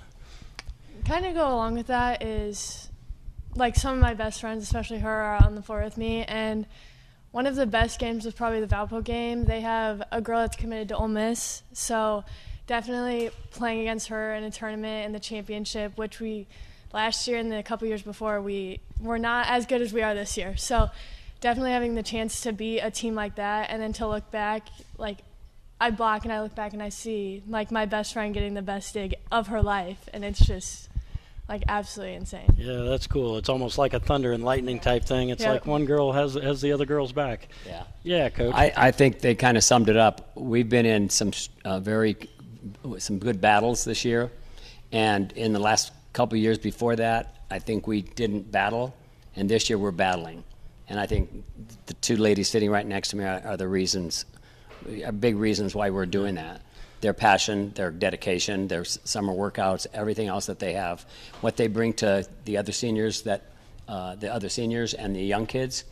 kind 1.05 1.25
of 1.25 1.33
go 1.35 1.47
along 1.47 1.75
with 1.75 1.87
that 1.87 2.23
is 2.23 2.89
like 3.55 3.75
some 3.75 3.95
of 3.95 3.99
my 3.99 4.13
best 4.13 4.41
friends, 4.41 4.63
especially 4.63 4.99
her, 4.99 5.09
are 5.09 5.43
on 5.43 5.55
the 5.55 5.61
floor 5.61 5.83
with 5.83 5.97
me. 5.97 6.23
And 6.23 6.65
one 7.31 7.45
of 7.45 7.55
the 7.55 7.65
best 7.65 7.99
games 7.99 8.25
was 8.25 8.33
probably 8.33 8.61
the 8.61 8.67
Valpo 8.67 9.03
game. 9.03 9.45
They 9.45 9.61
have 9.61 10.03
a 10.11 10.21
girl 10.21 10.39
that's 10.41 10.55
committed 10.55 10.89
to 10.89 10.97
Ole 10.97 11.07
Miss, 11.07 11.63
so 11.73 12.23
definitely 12.67 13.31
playing 13.51 13.81
against 13.81 14.09
her 14.09 14.33
in 14.35 14.43
a 14.43 14.51
tournament 14.51 15.05
in 15.05 15.13
the 15.13 15.19
championship, 15.19 15.97
which 15.97 16.19
we 16.19 16.47
last 16.93 17.27
year 17.27 17.37
and 17.37 17.51
the 17.51 17.63
couple 17.63 17.87
years 17.87 18.01
before 18.01 18.41
we 18.41 18.79
were 19.01 19.19
not 19.19 19.47
as 19.49 19.65
good 19.65 19.81
as 19.81 19.91
we 19.93 20.01
are 20.01 20.13
this 20.13 20.37
year. 20.37 20.55
So 20.57 20.89
definitely 21.41 21.71
having 21.71 21.95
the 21.95 22.03
chance 22.03 22.41
to 22.41 22.51
beat 22.53 22.79
a 22.81 22.91
team 22.91 23.15
like 23.15 23.35
that, 23.35 23.69
and 23.69 23.81
then 23.81 23.93
to 23.93 24.07
look 24.07 24.29
back, 24.31 24.67
like 24.97 25.17
I 25.79 25.91
block 25.91 26.23
and 26.23 26.33
I 26.33 26.41
look 26.41 26.55
back 26.55 26.73
and 26.73 26.81
I 26.81 26.89
see 26.89 27.43
like 27.47 27.71
my 27.71 27.85
best 27.85 28.13
friend 28.13 28.33
getting 28.33 28.53
the 28.53 28.61
best 28.61 28.93
dig 28.93 29.15
of 29.31 29.47
her 29.47 29.61
life, 29.61 30.09
and 30.13 30.25
it's 30.25 30.39
just 30.45 30.89
like 31.47 31.63
absolutely 31.69 32.15
insane. 32.15 32.49
Yeah, 32.57 32.81
that's 32.81 33.07
cool. 33.07 33.37
It's 33.37 33.47
almost 33.47 33.77
like 33.77 33.93
a 33.93 33.99
thunder 34.01 34.33
and 34.33 34.43
lightning 34.43 34.79
type 34.79 35.05
thing. 35.05 35.29
It's 35.29 35.43
Yeah. 35.43 35.51
like 35.53 35.65
one 35.65 35.85
girl 35.85 36.11
has 36.11 36.33
has 36.33 36.59
the 36.61 36.73
other 36.73 36.85
girl's 36.85 37.13
back. 37.13 37.47
Yeah. 37.65 37.83
Yeah, 38.03 38.29
coach. 38.29 38.53
I, 38.53 38.73
I 38.75 38.91
think 38.91 39.19
they 39.21 39.35
kind 39.35 39.55
of 39.55 39.63
summed 39.63 39.87
it 39.87 39.95
up. 39.95 40.31
We've 40.35 40.67
been 40.67 40.85
in 40.85 41.09
some 41.09 41.31
uh, 41.63 41.79
very 41.79 42.17
some 42.97 43.19
good 43.19 43.39
battles 43.41 43.83
this 43.83 44.05
year, 44.05 44.31
and 44.91 45.31
in 45.33 45.53
the 45.53 45.59
last 45.59 45.91
couple 46.13 46.37
years 46.37 46.57
before 46.57 46.95
that, 46.95 47.35
I 47.49 47.59
think 47.59 47.87
we 47.87 48.01
didn't 48.01 48.51
battle, 48.51 48.95
and 49.35 49.49
this 49.49 49.69
year 49.69 49.77
we're 49.77 49.91
battling. 49.91 50.43
And 50.89 50.99
I 50.99 51.05
think 51.05 51.29
the 51.85 51.93
two 51.95 52.17
ladies 52.17 52.49
sitting 52.49 52.71
right 52.71 52.85
next 52.85 53.09
to 53.09 53.17
me 53.17 53.25
are, 53.25 53.41
are 53.45 53.57
the 53.57 53.67
reasons, 53.67 54.25
are 55.05 55.11
big 55.11 55.35
reasons 55.35 55.75
why 55.75 55.89
we're 55.89 56.05
doing 56.05 56.35
that. 56.35 56.61
Their 57.01 57.13
passion, 57.13 57.71
their 57.75 57.91
dedication, 57.91 58.67
their 58.67 58.83
summer 58.83 59.33
workouts, 59.33 59.85
everything 59.93 60.27
else 60.27 60.47
that 60.47 60.59
they 60.59 60.73
have, 60.73 61.05
what 61.41 61.55
they 61.55 61.67
bring 61.67 61.93
to 61.93 62.27
the 62.45 62.57
other 62.57 62.71
seniors 62.71 63.21
that 63.23 63.51
uh, 63.87 64.15
the 64.15 64.33
other 64.33 64.49
seniors 64.49 64.93
and 64.93 65.15
the 65.15 65.21
young 65.21 65.45
kids. 65.45 65.83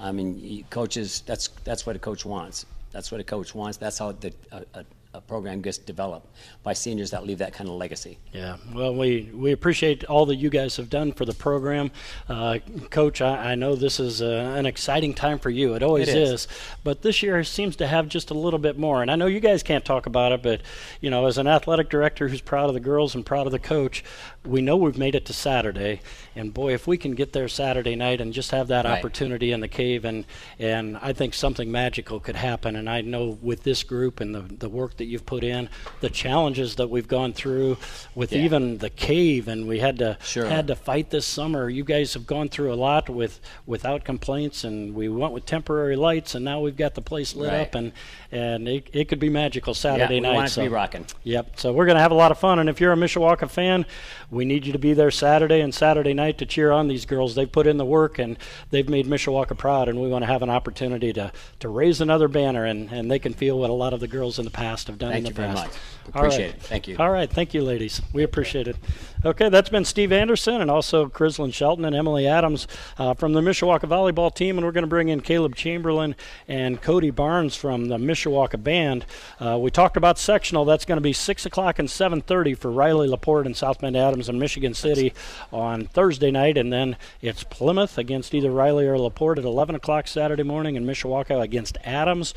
I 0.00 0.12
mean, 0.12 0.64
coaches. 0.70 1.22
That's 1.26 1.48
that's 1.64 1.86
what 1.86 1.96
a 1.96 1.98
coach 1.98 2.24
wants. 2.24 2.66
That's 2.90 3.12
what 3.12 3.20
a 3.20 3.24
coach 3.24 3.54
wants. 3.54 3.78
That's 3.78 3.98
how 3.98 4.12
the, 4.12 4.32
a, 4.50 4.64
a 4.74 4.84
program 5.20 5.60
gets 5.60 5.78
developed 5.78 6.26
by 6.62 6.72
seniors 6.72 7.10
that 7.10 7.26
leave 7.26 7.38
that 7.38 7.52
kind 7.52 7.68
of 7.68 7.76
legacy. 7.76 8.18
Yeah, 8.32 8.56
well, 8.74 8.94
we, 8.94 9.30
we 9.34 9.52
appreciate 9.52 10.04
all 10.04 10.26
that 10.26 10.36
you 10.36 10.50
guys 10.50 10.76
have 10.76 10.90
done 10.90 11.12
for 11.12 11.24
the 11.24 11.34
program. 11.34 11.90
Uh, 12.28 12.58
Coach, 12.90 13.20
I, 13.20 13.52
I 13.52 13.54
know 13.54 13.74
this 13.74 14.00
is 14.00 14.22
uh, 14.22 14.54
an 14.56 14.66
exciting 14.66 15.14
time 15.14 15.38
for 15.38 15.50
you. 15.50 15.74
It 15.74 15.82
always 15.82 16.08
It 16.08 16.16
is. 16.16 16.48
But 16.84 17.02
this 17.02 17.22
year 17.22 17.42
seems 17.44 17.76
to 17.76 17.86
have 17.86 18.08
just 18.08 18.30
a 18.30 18.34
little 18.34 18.58
bit 18.58 18.78
more. 18.78 19.02
And 19.02 19.10
I 19.10 19.16
know 19.16 19.26
you 19.26 19.40
guys 19.40 19.62
can't 19.62 19.84
talk 19.84 20.06
about 20.06 20.32
it, 20.32 20.42
but, 20.42 20.62
you 21.00 21.10
know, 21.10 21.26
as 21.26 21.38
an 21.38 21.46
athletic 21.46 21.88
director 21.88 22.28
who's 22.28 22.40
proud 22.40 22.68
of 22.68 22.74
the 22.74 22.80
girls 22.80 23.14
and 23.14 23.24
proud 23.24 23.46
of 23.46 23.52
the 23.52 23.58
coach, 23.58 24.04
we 24.48 24.60
know 24.62 24.76
we've 24.76 24.96
made 24.98 25.14
it 25.14 25.24
to 25.26 25.32
Saturday. 25.32 26.00
And 26.34 26.54
boy, 26.54 26.72
if 26.72 26.86
we 26.86 26.96
can 26.96 27.12
get 27.14 27.32
there 27.32 27.48
Saturday 27.48 27.96
night 27.96 28.20
and 28.20 28.32
just 28.32 28.50
have 28.52 28.68
that 28.68 28.84
Right. 28.84 28.98
opportunity 28.98 29.52
in 29.52 29.60
the 29.60 29.68
cave, 29.68 30.04
and, 30.04 30.24
and 30.58 30.96
I 31.02 31.12
think 31.12 31.34
something 31.34 31.70
magical 31.70 32.20
could 32.20 32.36
happen. 32.36 32.76
And 32.76 32.88
I 32.88 33.00
know 33.00 33.36
with 33.42 33.64
this 33.64 33.82
group 33.82 34.20
and 34.20 34.34
the, 34.34 34.40
the 34.42 34.68
work 34.68 34.96
that 34.98 35.04
you've 35.06 35.26
put 35.26 35.42
in, 35.44 35.68
the 36.00 36.08
challenges 36.10 36.76
that 36.76 36.88
we've 36.88 37.08
gone 37.08 37.32
through 37.32 37.76
with 38.14 38.32
Yeah. 38.32 38.42
even 38.42 38.78
the 38.78 38.90
cave, 38.90 39.48
and 39.48 39.66
we 39.68 39.80
had 39.80 39.98
to 39.98 40.16
Sure. 40.22 40.46
had 40.46 40.66
to 40.68 40.76
fight 40.76 41.10
this 41.10 41.26
summer. 41.26 41.68
You 41.68 41.84
guys 41.84 42.14
have 42.14 42.26
gone 42.26 42.48
through 42.48 42.72
a 42.72 42.76
lot 42.76 43.08
with 43.10 43.40
without 43.66 44.04
complaints, 44.04 44.64
and 44.64 44.94
we 44.94 45.08
went 45.08 45.32
with 45.32 45.44
temporary 45.44 45.96
lights, 45.96 46.34
and 46.34 46.44
now 46.44 46.60
we've 46.60 46.76
got 46.76 46.94
the 46.94 47.02
place 47.02 47.34
lit 47.34 47.50
Right. 47.50 47.60
up, 47.62 47.74
and 47.74 47.92
and 48.30 48.68
it, 48.68 48.88
it 48.92 49.08
could 49.08 49.18
be 49.18 49.28
magical 49.28 49.74
Saturday 49.74 50.16
yeah, 50.16 50.20
we 50.20 50.28
night. 50.28 50.34
want 50.34 50.46
it 50.48 50.50
so. 50.50 50.62
to 50.62 50.68
be 50.68 50.74
rocking. 50.74 51.06
Yep. 51.24 51.58
So 51.58 51.72
we're 51.72 51.86
going 51.86 51.96
to 51.96 52.02
have 52.02 52.12
a 52.12 52.14
lot 52.14 52.30
of 52.30 52.38
fun. 52.38 52.58
And 52.58 52.68
if 52.68 52.80
you're 52.80 52.92
a 52.92 52.96
Mishawaka 52.96 53.48
fan, 53.50 53.86
we 54.30 54.37
need 54.44 54.66
you 54.66 54.72
to 54.72 54.78
be 54.78 54.92
there 54.92 55.10
Saturday 55.10 55.60
and 55.60 55.74
Saturday 55.74 56.14
night 56.14 56.38
to 56.38 56.46
cheer 56.46 56.70
on 56.70 56.88
these 56.88 57.04
girls. 57.06 57.34
They've 57.34 57.50
put 57.50 57.66
in 57.66 57.76
the 57.76 57.84
work 57.84 58.18
and 58.18 58.36
they've 58.70 58.88
made 58.88 59.06
Mishawaka 59.06 59.56
proud. 59.56 59.88
And 59.88 60.00
we 60.00 60.08
want 60.08 60.22
to 60.22 60.26
have 60.26 60.42
an 60.42 60.50
opportunity 60.50 61.12
to, 61.14 61.32
to 61.60 61.68
raise 61.68 62.00
another 62.00 62.28
banner 62.28 62.64
and, 62.64 62.90
and 62.90 63.10
they 63.10 63.18
can 63.18 63.34
feel 63.34 63.58
what 63.58 63.70
a 63.70 63.74
lot 63.74 63.92
of 63.92 64.00
the 64.00 64.08
girls 64.08 64.38
in 64.38 64.44
the 64.44 64.50
past 64.50 64.86
have 64.88 64.98
done 64.98 65.12
Thank 65.12 65.18
in 65.18 65.24
the 65.24 65.30
you 65.30 65.34
very 65.34 65.54
past. 65.54 65.66
much. 65.66 65.76
All 66.14 66.22
right. 66.22 66.32
Appreciate 66.32 66.54
it. 66.54 66.62
Thank 66.62 66.88
you. 66.88 66.96
All 66.98 67.10
right. 67.10 67.30
Thank 67.30 67.54
you, 67.54 67.62
ladies. 67.62 68.00
We 68.12 68.22
appreciate 68.22 68.66
it. 68.66 68.76
Okay, 69.24 69.48
that's 69.48 69.68
been 69.68 69.84
Steve 69.84 70.12
Anderson 70.12 70.60
and 70.60 70.70
also 70.70 71.06
Crislin 71.06 71.52
Shelton 71.52 71.84
and 71.84 71.94
Emily 71.94 72.26
Adams 72.26 72.66
uh, 72.98 73.14
from 73.14 73.32
the 73.32 73.40
Mishawaka 73.40 73.80
volleyball 73.80 74.34
team. 74.34 74.56
And 74.56 74.64
we're 74.64 74.72
going 74.72 74.82
to 74.82 74.88
bring 74.88 75.08
in 75.08 75.20
Caleb 75.20 75.54
Chamberlain 75.54 76.16
and 76.46 76.80
Cody 76.80 77.10
Barnes 77.10 77.56
from 77.56 77.86
the 77.86 77.98
Mishawaka 77.98 78.62
band. 78.62 79.04
Uh, 79.40 79.58
we 79.58 79.70
talked 79.70 79.96
about 79.96 80.18
sectional. 80.18 80.64
That's 80.64 80.84
going 80.84 80.96
to 80.96 81.02
be 81.02 81.12
6 81.12 81.46
o'clock 81.46 81.78
and 81.78 81.88
7.30 81.88 82.56
for 82.56 82.70
Riley 82.70 83.08
Laporte 83.08 83.46
and 83.46 83.56
South 83.56 83.80
Bend 83.80 83.96
Adams 83.96 84.17
and 84.26 84.40
Michigan 84.40 84.72
City 84.72 85.12
on 85.52 85.84
Thursday 85.84 86.30
night. 86.30 86.56
And 86.56 86.72
then 86.72 86.96
it's 87.20 87.44
Plymouth 87.44 87.98
against 87.98 88.32
either 88.32 88.50
Riley 88.50 88.86
or 88.86 88.98
Laporte 88.98 89.38
at 89.38 89.44
11 89.44 89.74
o'clock 89.74 90.08
Saturday 90.08 90.44
morning 90.44 90.78
and 90.78 90.86
Mishawaka 90.86 91.42
against 91.42 91.76
Adams 91.84 92.32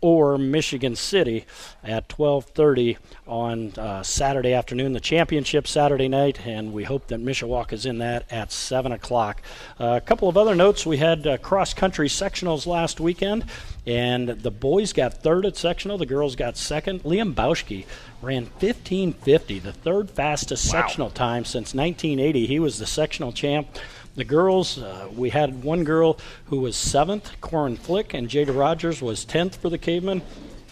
or 0.00 0.38
Michigan 0.38 0.96
City 0.96 1.44
at 1.84 2.08
12:30 2.08 2.96
on 3.26 3.72
uh, 3.76 4.02
Saturday 4.02 4.52
afternoon. 4.52 4.92
The 4.92 5.00
championship 5.00 5.66
Saturday 5.66 6.08
night, 6.08 6.46
and 6.46 6.72
we 6.72 6.84
hope 6.84 7.08
that 7.08 7.20
Mishawaka 7.20 7.74
is 7.74 7.86
in 7.86 7.98
that 7.98 8.24
at 8.30 8.50
7 8.52 8.92
o'clock. 8.92 9.42
Uh, 9.78 9.94
a 9.96 10.00
couple 10.00 10.28
of 10.28 10.36
other 10.36 10.54
notes: 10.54 10.86
we 10.86 10.96
had 10.96 11.26
uh, 11.26 11.36
cross-country 11.38 12.08
sectionals 12.08 12.66
last 12.66 13.00
weekend, 13.00 13.44
and 13.90 14.28
the 14.28 14.52
boys 14.52 14.92
got 14.92 15.14
third 15.14 15.44
at 15.44 15.56
sectional. 15.56 15.98
The 15.98 16.06
girls 16.06 16.36
got 16.36 16.56
second. 16.56 17.02
Liam 17.02 17.34
Bauschke 17.34 17.86
ran 18.22 18.46
15:50, 18.46 19.58
the 19.58 19.72
third 19.72 20.08
fastest 20.08 20.70
sectional 20.70 21.10
time 21.10 21.44
since 21.44 21.74
1980. 21.74 22.46
He 22.46 22.60
was 22.60 22.78
the 22.78 22.86
sectional 22.86 23.32
champ. 23.32 23.66
The 24.14 24.22
girls, 24.22 24.78
uh, 24.78 25.08
we 25.12 25.30
had 25.30 25.64
one 25.64 25.82
girl 25.82 26.18
who 26.46 26.60
was 26.60 26.76
seventh, 26.76 27.40
Corin 27.40 27.76
Flick, 27.76 28.14
and 28.14 28.28
Jada 28.28 28.56
Rogers 28.56 29.02
was 29.02 29.24
10th 29.24 29.56
for 29.56 29.68
the 29.68 29.78
Cavemen. 29.78 30.22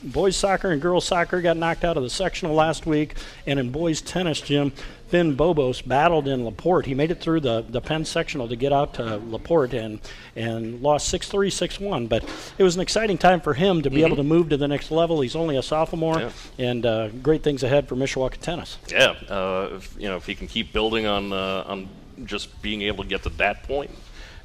Boys 0.00 0.36
soccer 0.36 0.70
and 0.70 0.80
girls 0.80 1.04
soccer 1.04 1.40
got 1.40 1.56
knocked 1.56 1.84
out 1.84 1.96
of 1.96 2.04
the 2.04 2.10
sectional 2.10 2.54
last 2.54 2.86
week, 2.86 3.16
and 3.48 3.58
in 3.58 3.70
boys 3.72 4.00
tennis, 4.00 4.40
Jim, 4.40 4.72
Finn 5.08 5.36
Bobos 5.36 5.86
battled 5.86 6.28
in 6.28 6.44
Laporte. 6.44 6.86
He 6.86 6.94
made 6.94 7.10
it 7.10 7.20
through 7.20 7.40
the, 7.40 7.64
the 7.68 7.80
Penn 7.80 8.04
sectional 8.04 8.46
to 8.48 8.56
get 8.56 8.72
out 8.72 8.94
to 8.94 9.16
Laporte 9.16 9.74
and, 9.74 10.00
and 10.36 10.82
lost 10.82 11.08
6 11.08 11.28
3, 11.28 11.50
6 11.50 11.80
1. 11.80 12.06
But 12.06 12.24
it 12.58 12.62
was 12.62 12.76
an 12.76 12.82
exciting 12.82 13.16
time 13.18 13.40
for 13.40 13.54
him 13.54 13.82
to 13.82 13.90
be 13.90 14.04
able 14.04 14.16
to 14.16 14.22
move 14.22 14.50
to 14.50 14.56
the 14.56 14.68
next 14.68 14.90
level. 14.90 15.20
He's 15.20 15.36
only 15.36 15.56
a 15.56 15.62
sophomore, 15.62 16.20
Yeah. 16.20 16.30
and 16.58 16.84
uh, 16.86 17.08
great 17.08 17.42
things 17.42 17.62
ahead 17.62 17.88
for 17.88 17.96
Mishawaka 17.96 18.36
tennis. 18.38 18.78
Yeah, 18.90 19.14
uh, 19.28 19.70
if, 19.76 19.96
you 19.98 20.08
know, 20.08 20.16
if 20.16 20.26
he 20.26 20.34
can 20.34 20.46
keep 20.46 20.72
building 20.72 21.06
on 21.06 21.32
uh, 21.32 21.64
on 21.66 21.88
just 22.24 22.60
being 22.62 22.82
able 22.82 23.04
to 23.04 23.08
get 23.08 23.22
to 23.22 23.28
that 23.30 23.62
point 23.62 23.90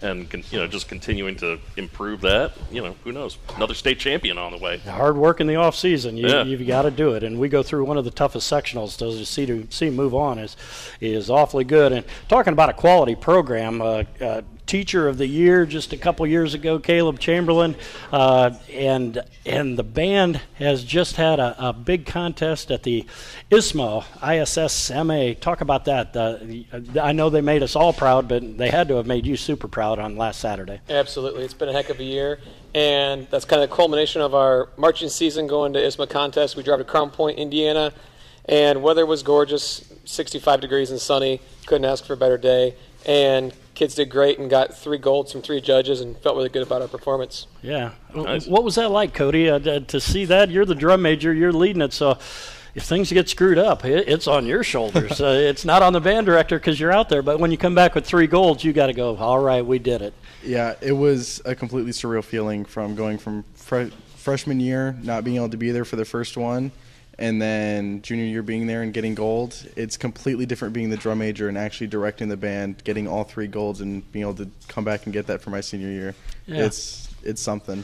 and 0.03 0.29
con- 0.29 0.43
you 0.51 0.59
know 0.59 0.67
just 0.67 0.87
continuing 0.87 1.35
to 1.37 1.57
improve 1.77 2.21
that. 2.21 2.51
You 2.71 2.83
know, 2.83 2.95
who 3.03 3.11
knows? 3.11 3.37
Another 3.55 3.73
state 3.73 3.99
champion 3.99 4.37
on 4.37 4.51
the 4.51 4.57
way. 4.57 4.77
Hard 4.79 5.17
work 5.17 5.39
in 5.41 5.47
the 5.47 5.55
off 5.55 5.75
season. 5.75 6.17
You, 6.17 6.27
Yeah. 6.27 6.43
You've 6.43 6.67
got 6.67 6.83
to 6.83 6.91
do 6.91 7.13
it, 7.13 7.23
and 7.23 7.39
we 7.39 7.49
go 7.49 7.63
through 7.63 7.85
one 7.85 7.97
of 7.97 8.05
the 8.05 8.11
toughest 8.11 8.51
sectionals. 8.51 8.97
To 8.97 9.25
see 9.25 9.45
to 9.45 9.65
see 9.69 9.89
move 9.89 10.13
on 10.13 10.37
is 10.37 10.55
is 11.01 11.29
awfully 11.29 11.63
good. 11.63 11.91
And 11.91 12.05
talking 12.27 12.53
about 12.53 12.69
a 12.69 12.73
quality 12.73 13.15
program, 13.15 13.81
uh, 13.81 14.03
uh, 14.21 14.41
teacher 14.65 15.07
of 15.07 15.17
the 15.17 15.27
year 15.27 15.65
just 15.65 15.93
a 15.93 15.97
couple 15.97 16.25
years 16.25 16.53
ago, 16.53 16.79
Caleb 16.79 17.19
Chamberlain, 17.19 17.75
uh, 18.11 18.51
and 18.71 19.21
and 19.45 19.77
the 19.77 19.83
band 19.83 20.41
has 20.55 20.83
just 20.83 21.15
had 21.15 21.39
a, 21.39 21.69
a 21.69 21.73
big 21.73 22.05
contest 22.05 22.71
at 22.71 22.83
the 22.83 23.05
ISMO 23.51 24.03
ISSMA. 24.21 25.39
Talk 25.39 25.61
about 25.61 25.85
that. 25.85 26.15
I 27.01 27.11
know 27.11 27.29
they 27.29 27.41
made 27.41 27.63
us 27.63 27.75
all 27.75 27.93
proud, 27.93 28.27
but 28.27 28.57
they 28.57 28.69
had 28.69 28.87
to 28.87 28.95
have 28.95 29.05
made 29.05 29.25
you 29.25 29.35
super 29.35 29.67
proud 29.67 29.99
on 29.99 30.15
last 30.15 30.39
Saturday. 30.39 30.79
Absolutely. 30.89 31.43
It's 31.43 31.53
been 31.53 31.69
a 31.69 31.73
heck 31.73 31.89
of 31.89 31.99
a 31.99 32.03
year. 32.03 32.39
And 32.75 33.27
that's 33.29 33.45
kind 33.45 33.61
of 33.61 33.69
the 33.69 33.75
culmination 33.75 34.21
of 34.21 34.33
our 34.33 34.69
marching 34.77 35.09
season 35.09 35.45
going 35.45 35.73
to 35.73 35.79
ISSMA 35.79 36.09
contest. 36.09 36.55
We 36.55 36.63
drove 36.63 36.79
to 36.79 36.85
Crown 36.85 37.11
Point, 37.11 37.37
Indiana, 37.37 37.93
and 38.45 38.81
weather 38.81 39.05
was 39.05 39.21
gorgeous 39.21 39.93
65 40.05 40.61
degrees 40.61 40.89
and 40.89 40.99
sunny. 40.99 41.39
Couldn't 41.65 41.85
ask 41.85 42.05
for 42.05 42.13
a 42.13 42.17
better 42.17 42.37
day. 42.37 42.75
And 43.05 43.53
kids 43.75 43.95
did 43.95 44.09
great 44.09 44.39
and 44.39 44.49
got 44.49 44.75
three 44.75 44.97
golds 44.97 45.31
from 45.31 45.41
three 45.41 45.61
judges 45.61 46.01
and 46.01 46.17
felt 46.17 46.35
really 46.35 46.49
good 46.49 46.63
about 46.63 46.81
our 46.81 46.87
performance. 46.87 47.47
Yeah. 47.61 47.91
Nice. 48.15 48.47
What 48.47 48.63
was 48.63 48.75
that 48.75 48.89
like, 48.89 49.13
Cody? 49.13 49.49
Uh, 49.49 49.59
to 49.79 49.99
see 49.99 50.25
that 50.25 50.49
you're 50.49 50.65
the 50.65 50.75
drum 50.75 51.01
major, 51.01 51.33
you're 51.33 51.53
leading 51.53 51.81
it, 51.81 51.93
so 51.93 52.17
if 52.75 52.83
things 52.83 53.11
get 53.11 53.29
screwed 53.29 53.57
up, 53.57 53.85
it, 53.85 54.07
it's 54.07 54.27
on 54.27 54.45
your 54.45 54.63
shoulders. 54.63 55.21
uh, 55.21 55.27
it's 55.27 55.65
not 55.65 55.81
on 55.81 55.93
the 55.93 56.01
band 56.01 56.25
director 56.25 56.57
because 56.57 56.79
you're 56.79 56.91
out 56.91 57.09
there. 57.09 57.21
But 57.21 57.39
when 57.39 57.51
you 57.51 57.57
come 57.57 57.75
back 57.75 57.95
with 57.95 58.05
three 58.05 58.27
golds, 58.27 58.63
you 58.63 58.73
got 58.73 58.87
to 58.87 58.93
go. 58.93 59.15
All 59.17 59.39
right, 59.39 59.65
we 59.65 59.79
did 59.79 60.01
it. 60.01 60.13
Yeah, 60.43 60.75
it 60.81 60.91
was 60.91 61.41
a 61.45 61.55
completely 61.55 61.91
surreal 61.91 62.23
feeling 62.23 62.65
from 62.65 62.95
going 62.95 63.17
from 63.17 63.45
fre- 63.55 63.91
freshman 64.15 64.59
year, 64.59 64.97
not 65.03 65.23
being 65.23 65.37
able 65.37 65.49
to 65.49 65.57
be 65.57 65.71
there 65.71 65.85
for 65.85 65.95
the 65.95 66.05
first 66.05 66.37
one, 66.37 66.71
and 67.19 67.41
then 67.41 68.01
junior 68.01 68.25
year 68.25 68.41
being 68.41 68.67
there 68.67 68.81
and 68.81 68.93
getting 68.93 69.15
gold. 69.15 69.65
It's 69.75 69.97
completely 69.97 70.45
different 70.45 70.73
being 70.73 70.89
the 70.89 70.97
drum 70.97 71.19
major 71.19 71.47
and 71.47 71.57
actually 71.57 71.87
directing 71.87 72.27
the 72.27 72.37
band, 72.37 72.83
getting 72.83 73.07
all 73.07 73.23
three 73.23 73.47
golds, 73.47 73.81
and 73.81 74.09
being 74.11 74.23
able 74.23 74.35
to 74.35 74.49
come 74.67 74.83
back 74.83 75.05
and 75.05 75.13
get 75.13 75.27
that 75.27 75.41
for 75.41 75.49
my 75.49 75.61
senior 75.61 75.89
year. 75.89 76.15
Yeah. 76.45 76.65
It's 76.65 77.09
it's 77.23 77.41
something. 77.41 77.83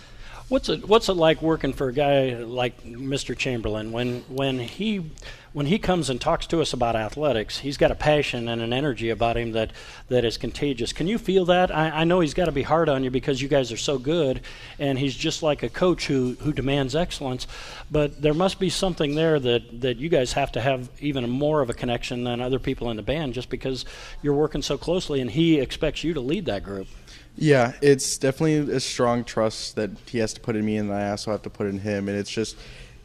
What's 0.49 0.67
it 0.67 0.89
What's 0.89 1.09
it 1.09 1.13
like 1.13 1.43
working 1.43 1.73
for 1.73 1.89
a 1.89 1.93
guy 1.93 2.33
like 2.33 2.83
Mr. 2.83 3.38
Chamberlain 3.38 3.91
when 3.91 4.21
when 4.21 4.57
he 4.57 5.12
when 5.53 5.67
he 5.67 5.77
comes 5.77 6.09
and 6.09 6.19
talks 6.19 6.47
to 6.47 6.59
us 6.59 6.73
about 6.73 6.95
athletics? 6.95 7.59
He's 7.59 7.77
got 7.77 7.91
a 7.91 7.95
passion 7.95 8.47
and 8.47 8.59
an 8.59 8.73
energy 8.73 9.12
about 9.12 9.38
him 9.38 9.51
that 9.51 9.71
that 10.07 10.25
is 10.25 10.38
contagious. 10.38 10.91
Can 10.91 11.05
you 11.05 11.19
feel 11.19 11.45
that? 11.45 11.69
I, 11.69 12.01
I 12.01 12.03
know 12.03 12.19
he's 12.19 12.33
got 12.33 12.45
to 12.45 12.51
be 12.51 12.63
hard 12.63 12.89
on 12.89 13.03
you 13.03 13.12
because 13.12 13.39
you 13.43 13.47
guys 13.47 13.71
are 13.71 13.77
so 13.77 13.99
good, 13.99 14.41
and 14.79 14.97
he's 14.97 15.15
just 15.15 15.43
like 15.43 15.62
a 15.62 15.69
coach 15.69 16.07
who 16.07 16.35
who 16.39 16.51
demands 16.51 16.95
excellence. 16.95 17.45
But 17.91 18.19
there 18.19 18.33
must 18.33 18.59
be 18.59 18.71
something 18.71 19.13
there 19.13 19.39
that 19.39 19.81
that 19.81 19.97
you 19.97 20.09
guys 20.09 20.33
have 20.33 20.51
to 20.53 20.62
have 20.62 20.89
even 20.99 21.29
more 21.29 21.62
of 21.62 21.69
a 21.69 21.75
connection 21.75 22.23
than 22.23 22.41
other 22.41 22.57
people 22.57 22.89
in 22.89 22.97
the 22.97 23.03
band, 23.03 23.35
just 23.35 23.49
because 23.49 23.85
you're 24.23 24.33
working 24.33 24.63
so 24.63 24.79
closely, 24.79 25.21
and 25.21 25.29
he 25.29 25.59
expects 25.59 26.03
you 26.03 26.15
to 26.15 26.21
lead 26.21 26.47
that 26.47 26.63
group. 26.63 26.88
Yeah, 27.35 27.73
it's 27.81 28.17
definitely 28.17 28.75
a 28.75 28.79
strong 28.79 29.23
trust 29.23 29.75
that 29.75 29.91
he 30.07 30.17
has 30.17 30.33
to 30.33 30.41
put 30.41 30.55
in 30.55 30.65
me, 30.65 30.77
and 30.77 30.91
I 30.93 31.09
also 31.11 31.31
have 31.31 31.41
to 31.43 31.49
put 31.49 31.67
in 31.67 31.79
him. 31.79 32.09
And 32.09 32.17
it's 32.17 32.29
just, 32.29 32.57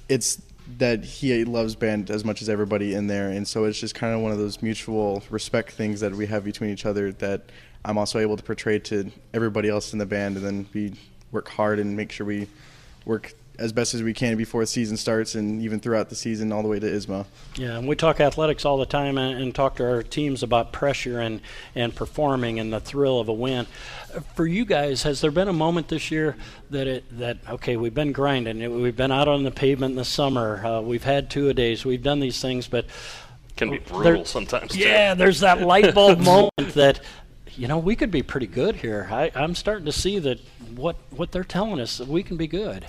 it's 0.09 0.43
that 0.79 1.05
he 1.05 1.45
loves 1.45 1.77
band 1.77 2.11
as 2.11 2.25
much 2.25 2.43
as 2.43 2.49
everybody 2.49 2.95
in 2.95 3.07
there, 3.07 3.31
and 3.31 3.47
so 3.47 3.65
it's 3.65 3.79
just 3.79 3.95
kind 3.95 4.15
of 4.15 4.21
one 4.21 4.33
of 4.33 4.39
those 4.39 4.63
mutual 4.63 5.23
respect 5.31 5.73
things 5.73 6.01
that 6.01 6.13
we 6.13 6.27
have 6.27 6.43
between 6.43 6.71
each 6.71 6.87
other 6.87 7.13
that 7.13 7.43
I'm 7.85 7.99
also 7.99 8.19
able 8.19 8.37
to 8.37 8.43
portray 8.43 8.79
to 8.81 9.11
everybody 9.35 9.69
else 9.69 9.93
in 9.93 9.99
the 9.99 10.07
band, 10.07 10.37
and 10.37 10.45
then 10.45 10.67
we 10.73 10.95
work 11.31 11.49
hard 11.49 11.79
and 11.79 11.97
make 11.97 12.11
sure 12.11 12.27
we 12.27 12.49
work 13.05 13.35
as 13.59 13.73
best 13.73 13.95
as 13.95 14.03
we 14.03 14.13
can 14.13 14.37
before 14.37 14.63
the 14.63 14.67
season 14.67 14.97
starts, 14.97 15.35
and 15.35 15.63
even 15.63 15.79
throughout 15.79 16.09
the 16.09 16.15
season 16.17 16.51
all 16.53 16.63
the 16.63 16.69
way 16.69 16.81
to 16.81 16.87
ISSMA. 16.91 17.25
Yeah, 17.57 17.79
and 17.79 17.87
we 17.87 17.95
talk 17.95 18.21
athletics 18.21 18.65
all 18.65 18.79
the 18.79 18.87
time 18.87 19.17
and, 19.17 19.41
and 19.41 19.55
talk 19.55 19.77
to 19.77 19.89
our 19.89 20.03
teams 20.03 20.43
about 20.43 20.73
pressure 20.73 21.21
and, 21.21 21.41
and 21.75 21.95
performing 21.95 22.59
and 22.59 22.73
the 22.73 22.81
thrill 22.81 23.21
of 23.21 23.29
a 23.29 23.33
win. 23.33 23.67
For 24.35 24.47
you 24.47 24.65
guys, 24.65 25.05
has 25.05 25.21
there 25.21 25.31
been 25.31 25.49
a 25.49 25.53
moment 25.53 25.89
this 25.89 26.11
year 26.11 26.37
that 26.71 26.87
it 26.87 27.19
that 27.19 27.39
okay, 27.49 27.77
we've 27.77 27.95
been 27.95 28.13
grinding, 28.13 28.81
we've 28.83 28.97
been 28.97 29.13
out 29.13 29.29
on 29.29 29.43
the 29.45 29.51
pavement 29.51 29.93
in 29.93 29.97
the 29.97 30.05
summer, 30.05 30.65
uh, 30.67 30.81
we've 30.81 31.05
had 31.05 31.31
two 31.31 31.49
a 31.49 31.55
days, 31.55 31.85
we've 31.85 32.03
done 32.03 32.21
these 32.21 32.41
things, 32.41 32.67
but 32.69 32.87
Can 33.57 33.71
be 33.71 33.79
There- 33.79 33.87
brutal 34.03 34.25
sometimes. 34.25 34.73
too. 34.73 34.81
yeah, 34.81 35.15
there's 35.15 35.41
that 35.41 35.61
light 35.63 35.95
bulb 35.95 36.19
moment 36.33 36.75
that 36.75 37.01
you 37.57 37.69
know 37.69 37.79
we 37.79 37.95
could 37.95 38.11
be 38.11 38.23
pretty 38.23 38.49
good 38.49 38.77
here. 38.77 39.09
I, 39.13 39.31
I'm 39.35 39.55
starting 39.55 39.85
to 39.87 39.93
see 39.93 40.19
that 40.19 40.41
what 40.75 40.97
what 41.11 41.31
they're 41.31 41.45
telling 41.45 41.79
us 41.81 41.99
that 41.99 42.09
we 42.09 42.25
can 42.25 42.37
be 42.37 42.49
good. 42.49 42.87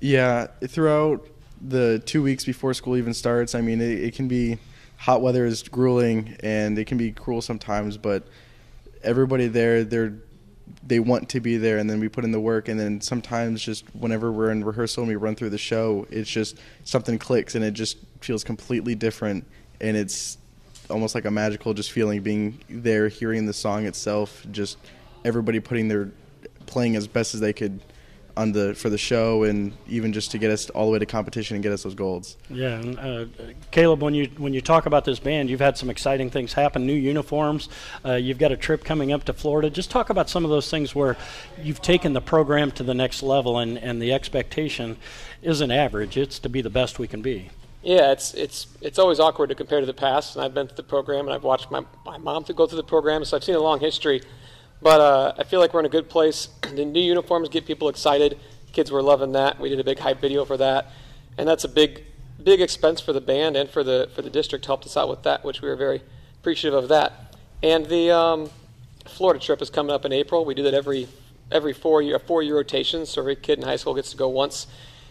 Yeah, 0.00 0.48
throughout 0.66 1.26
the 1.60 2.02
two 2.04 2.22
weeks 2.22 2.44
before 2.44 2.74
school 2.74 2.96
even 2.96 3.14
starts, 3.14 3.54
I 3.54 3.60
mean, 3.60 3.80
it, 3.80 4.04
it 4.04 4.14
can 4.14 4.28
be 4.28 4.58
hot 4.96 5.22
weather 5.22 5.44
is 5.44 5.62
grueling 5.62 6.36
and 6.40 6.78
it 6.78 6.86
can 6.86 6.98
be 6.98 7.12
cruel 7.12 7.42
sometimes, 7.42 7.96
but 7.96 8.26
everybody 9.02 9.46
there, 9.48 9.84
they're 9.84 10.14
they 10.86 11.00
want 11.00 11.28
to 11.30 11.40
be 11.40 11.56
there, 11.56 11.78
and 11.78 11.88
then 11.88 11.98
we 12.00 12.08
put 12.08 12.24
in 12.24 12.30
the 12.30 12.40
work, 12.40 12.68
and 12.68 12.78
then 12.78 13.00
sometimes 13.00 13.62
just 13.62 13.84
whenever 13.94 14.30
we're 14.30 14.50
in 14.50 14.64
rehearsal 14.64 15.02
and 15.02 15.08
we 15.08 15.16
run 15.16 15.34
through 15.34 15.50
the 15.50 15.58
show, 15.58 16.06
it's 16.10 16.28
just 16.28 16.58
something 16.84 17.18
clicks 17.18 17.54
and 17.54 17.64
it 17.64 17.72
just 17.72 17.98
feels 18.20 18.44
completely 18.44 18.94
different, 18.94 19.46
and 19.80 19.96
it's 19.96 20.38
almost 20.90 21.14
like 21.14 21.24
a 21.24 21.30
magical 21.30 21.72
just 21.72 21.90
feeling 21.90 22.22
being 22.22 22.58
there, 22.68 23.08
hearing 23.08 23.46
the 23.46 23.52
song 23.52 23.86
itself, 23.86 24.46
just 24.50 24.78
everybody 25.24 25.60
putting 25.60 25.88
their 25.88 26.10
playing 26.66 26.96
as 26.96 27.06
best 27.06 27.34
as 27.34 27.40
they 27.40 27.52
could 27.52 27.80
on 28.36 28.52
the 28.52 28.74
for 28.74 28.90
the 28.90 28.98
show 28.98 29.44
and 29.44 29.72
even 29.88 30.12
just 30.12 30.30
to 30.32 30.38
get 30.38 30.50
us 30.50 30.70
all 30.70 30.86
the 30.86 30.92
way 30.92 30.98
to 30.98 31.06
competition 31.06 31.56
and 31.56 31.62
get 31.62 31.72
us 31.72 31.82
those 31.84 31.94
golds. 31.94 32.36
Yeah, 32.50 32.74
and, 32.74 32.98
uh, 32.98 33.26
Caleb, 33.70 34.02
when 34.02 34.14
you 34.14 34.26
when 34.38 34.52
you 34.52 34.60
talk 34.60 34.86
about 34.86 35.04
this 35.04 35.18
band, 35.18 35.50
you've 35.50 35.60
had 35.60 35.78
some 35.78 35.90
exciting 35.90 36.30
things 36.30 36.52
happen. 36.52 36.86
New 36.86 36.94
uniforms. 36.94 37.68
Uh, 38.04 38.14
you've 38.14 38.38
got 38.38 38.52
a 38.52 38.56
trip 38.56 38.84
coming 38.84 39.12
up 39.12 39.24
to 39.24 39.32
Florida. 39.32 39.70
Just 39.70 39.90
talk 39.90 40.10
about 40.10 40.28
some 40.28 40.44
of 40.44 40.50
those 40.50 40.70
things 40.70 40.94
where 40.94 41.16
you've 41.62 41.82
taken 41.82 42.12
the 42.12 42.20
program 42.20 42.70
to 42.72 42.82
the 42.82 42.94
next 42.94 43.22
level, 43.22 43.58
and 43.58 43.78
and 43.78 44.00
the 44.02 44.12
expectation 44.12 44.96
isn't 45.42 45.70
average. 45.70 46.16
It's 46.16 46.38
to 46.40 46.48
be 46.48 46.60
the 46.60 46.70
best 46.70 46.98
we 46.98 47.06
can 47.06 47.22
be. 47.22 47.50
Yeah, 47.82 48.12
it's 48.12 48.32
it's 48.34 48.66
it's 48.80 48.98
always 48.98 49.20
awkward 49.20 49.50
to 49.50 49.54
compare 49.54 49.80
to 49.80 49.86
the 49.86 49.94
past, 49.94 50.36
and 50.36 50.44
I've 50.44 50.54
been 50.54 50.66
through 50.66 50.76
the 50.76 50.82
program, 50.84 51.26
and 51.26 51.34
I've 51.34 51.44
watched 51.44 51.70
my 51.70 51.84
my 52.04 52.16
mom 52.16 52.44
to 52.44 52.54
go 52.54 52.66
through 52.66 52.78
the 52.78 52.82
program, 52.82 53.24
so 53.24 53.36
I've 53.36 53.44
seen 53.44 53.54
a 53.54 53.60
long 53.60 53.78
history. 53.78 54.22
But 54.84 55.00
uh, 55.00 55.32
I 55.38 55.44
feel 55.44 55.60
like 55.60 55.72
we're 55.72 55.80
in 55.80 55.86
a 55.86 55.96
good 56.00 56.08
place. 56.08 56.48
The 56.74 56.84
new 56.84 57.00
uniforms 57.00 57.48
get 57.48 57.66
people 57.66 57.88
excited. 57.88 58.36
Kids 58.72 58.90
were 58.90 59.00
loving 59.00 59.30
that. 59.32 59.60
We 59.60 59.68
did 59.68 59.78
a 59.78 59.84
big 59.84 60.00
hype 60.00 60.20
video 60.20 60.44
for 60.44 60.56
that, 60.56 60.90
and 61.38 61.48
that's 61.48 61.62
a 61.62 61.68
big 61.68 62.02
big 62.42 62.60
expense 62.60 63.00
for 63.00 63.12
the 63.12 63.20
band 63.20 63.56
and 63.56 63.70
for 63.70 63.84
the 63.84 64.10
for 64.14 64.22
the 64.22 64.30
district. 64.30 64.66
Helped 64.66 64.84
us 64.84 64.96
out 64.96 65.08
with 65.08 65.22
that, 65.22 65.44
which 65.44 65.62
we 65.62 65.68
were 65.68 65.76
very 65.76 66.02
appreciative 66.40 66.76
of 66.76 66.88
that. 66.88 67.36
And 67.62 67.86
the 67.86 68.10
um, 68.10 68.50
Florida 69.06 69.38
trip 69.38 69.62
is 69.62 69.70
coming 69.70 69.92
up 69.92 70.04
in 70.04 70.12
April. 70.12 70.44
We 70.44 70.52
do 70.52 70.64
that 70.64 70.74
every 70.74 71.06
every 71.52 71.72
four 71.72 72.02
year 72.02 72.18
four 72.18 72.42
year 72.42 72.56
rotation, 72.56 73.06
so 73.06 73.20
every 73.22 73.36
kid 73.36 73.60
in 73.60 73.64
high 73.64 73.76
school 73.76 73.94
gets 73.94 74.10
to 74.10 74.16
go 74.16 74.28
once, 74.28 74.66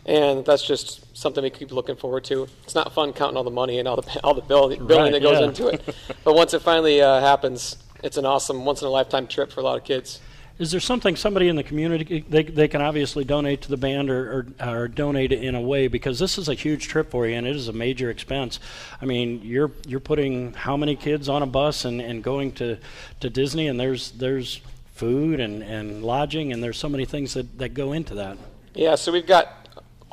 and 0.05 0.43
that's 0.43 0.67
just 0.67 1.15
something 1.15 1.41
we 1.41 1.49
keep 1.49 1.71
looking 1.71 1.95
forward 1.95 2.25
to. 2.25 2.49
It's 2.65 2.75
not 2.75 2.93
fun 2.93 3.13
counting 3.13 3.37
all 3.37 3.45
the 3.45 3.51
money 3.51 3.79
and 3.79 3.87
all 3.87 3.95
the 3.95 4.19
all 4.23 4.33
the 4.33 4.41
bill, 4.41 4.67
billing 4.67 4.85
Right, 4.85 5.11
that 5.13 5.21
goes 5.21 5.39
yeah. 5.39 5.47
into 5.47 5.67
it, 5.67 5.95
but 6.25 6.35
once 6.35 6.53
it 6.53 6.61
finally 6.61 7.01
uh, 7.01 7.21
happens, 7.21 7.77
it's 8.03 8.17
an 8.17 8.25
awesome 8.25 8.65
once 8.65 8.81
in 8.81 8.87
a 8.87 8.91
lifetime 8.91 9.27
trip 9.27 9.51
for 9.51 9.61
a 9.61 9.63
lot 9.63 9.77
of 9.77 9.83
kids. 9.83 10.19
Is 10.59 10.69
there 10.69 10.79
something 10.79 11.15
somebody 11.15 11.47
in 11.47 11.55
the 11.55 11.63
community 11.63 12.23
they, 12.29 12.43
they 12.43 12.67
can 12.67 12.79
obviously 12.79 13.23
donate 13.23 13.63
to 13.63 13.69
the 13.69 13.77
band 13.77 14.11
or, 14.11 14.45
or, 14.61 14.69
or 14.69 14.87
donate 14.87 15.31
it 15.31 15.43
in 15.43 15.55
a 15.55 15.61
way 15.61 15.87
because 15.87 16.19
this 16.19 16.37
is 16.37 16.47
a 16.47 16.53
huge 16.53 16.87
trip 16.87 17.09
for 17.09 17.25
you 17.25 17.35
and 17.35 17.47
it 17.47 17.55
is 17.55 17.69
a 17.69 17.73
major 17.73 18.11
expense. 18.11 18.59
I 19.01 19.05
mean, 19.05 19.41
you're 19.43 19.71
you're 19.87 19.99
putting 19.99 20.53
how 20.53 20.77
many 20.77 20.95
kids 20.95 21.27
on 21.27 21.41
a 21.41 21.47
bus 21.47 21.85
and, 21.85 21.99
and 21.99 22.23
going 22.23 22.51
to, 22.53 22.77
to 23.21 23.29
Disney 23.31 23.67
and 23.67 23.79
there's 23.79 24.11
there's 24.11 24.61
food 24.93 25.39
and, 25.39 25.63
and 25.63 26.03
lodging 26.03 26.53
and 26.53 26.63
there's 26.63 26.77
so 26.77 26.87
many 26.87 27.05
things 27.05 27.33
that, 27.33 27.57
that 27.57 27.73
go 27.73 27.93
into 27.93 28.13
that. 28.13 28.37
Yeah, 28.75 28.93
so 28.93 29.11
we've 29.11 29.25
got 29.25 29.62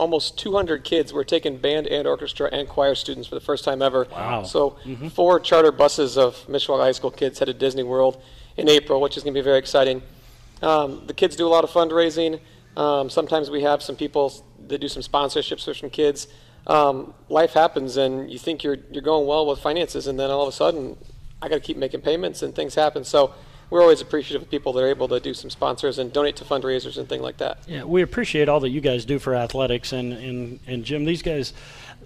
almost 0.00 0.38
200 0.38 0.82
kids. 0.82 1.12
were 1.12 1.24
taking 1.24 1.58
band 1.58 1.86
and 1.86 2.08
orchestra 2.08 2.48
and 2.50 2.66
choir 2.66 2.94
students 2.94 3.28
for 3.28 3.34
the 3.34 3.40
first 3.40 3.64
time 3.64 3.82
ever. 3.82 4.08
Wow. 4.10 4.42
So 4.44 4.78
four 5.12 5.38
charter 5.38 5.70
buses 5.70 6.16
of 6.16 6.34
Mishawaka 6.48 6.80
High 6.80 6.92
School 6.92 7.10
kids 7.10 7.38
headed 7.38 7.56
to 7.56 7.66
Disney 7.66 7.82
World 7.82 8.20
in 8.56 8.68
April, 8.68 9.00
which 9.00 9.16
is 9.18 9.22
going 9.22 9.34
to 9.34 9.40
be 9.40 9.44
very 9.44 9.58
exciting. 9.58 10.02
Um, 10.62 11.02
the 11.06 11.12
kids 11.12 11.36
do 11.36 11.46
a 11.46 11.52
lot 11.56 11.64
of 11.64 11.70
fundraising. 11.70 12.40
Um, 12.76 13.10
sometimes 13.10 13.50
we 13.50 13.62
have 13.62 13.82
some 13.82 13.94
people 13.94 14.32
that 14.68 14.78
do 14.80 14.88
some 14.88 15.02
sponsorships 15.02 15.64
for 15.64 15.74
some 15.74 15.90
kids. 15.90 16.28
Um, 16.66 17.12
life 17.28 17.52
happens, 17.52 17.96
and 17.96 18.30
you 18.30 18.38
think 18.38 18.62
you're 18.64 18.78
you're 18.90 19.02
going 19.02 19.26
well 19.26 19.46
with 19.46 19.60
finances, 19.60 20.06
and 20.06 20.18
then 20.18 20.30
all 20.30 20.42
of 20.42 20.48
a 20.48 20.52
sudden, 20.52 20.96
I 21.42 21.48
got 21.48 21.56
to 21.56 21.60
keep 21.60 21.76
making 21.76 22.02
payments, 22.02 22.42
and 22.42 22.54
things 22.54 22.74
happen. 22.74 23.04
So 23.04 23.34
we're 23.70 23.80
always 23.80 24.00
appreciative 24.00 24.42
of 24.42 24.50
people 24.50 24.72
that 24.74 24.82
are 24.82 24.88
able 24.88 25.08
to 25.08 25.20
do 25.20 25.32
some 25.32 25.48
sponsors 25.48 25.98
and 25.98 26.12
donate 26.12 26.36
to 26.36 26.44
fundraisers 26.44 26.98
and 26.98 27.08
things 27.08 27.22
like 27.22 27.38
that. 27.38 27.58
Yeah, 27.66 27.84
we 27.84 28.02
appreciate 28.02 28.48
all 28.48 28.60
that 28.60 28.70
you 28.70 28.80
guys 28.80 29.04
do 29.04 29.18
for 29.18 29.34
athletics 29.34 29.92
and, 29.92 30.12
and, 30.12 30.60
and 30.66 30.84
Jim, 30.84 31.04
these 31.04 31.22
guys 31.22 31.52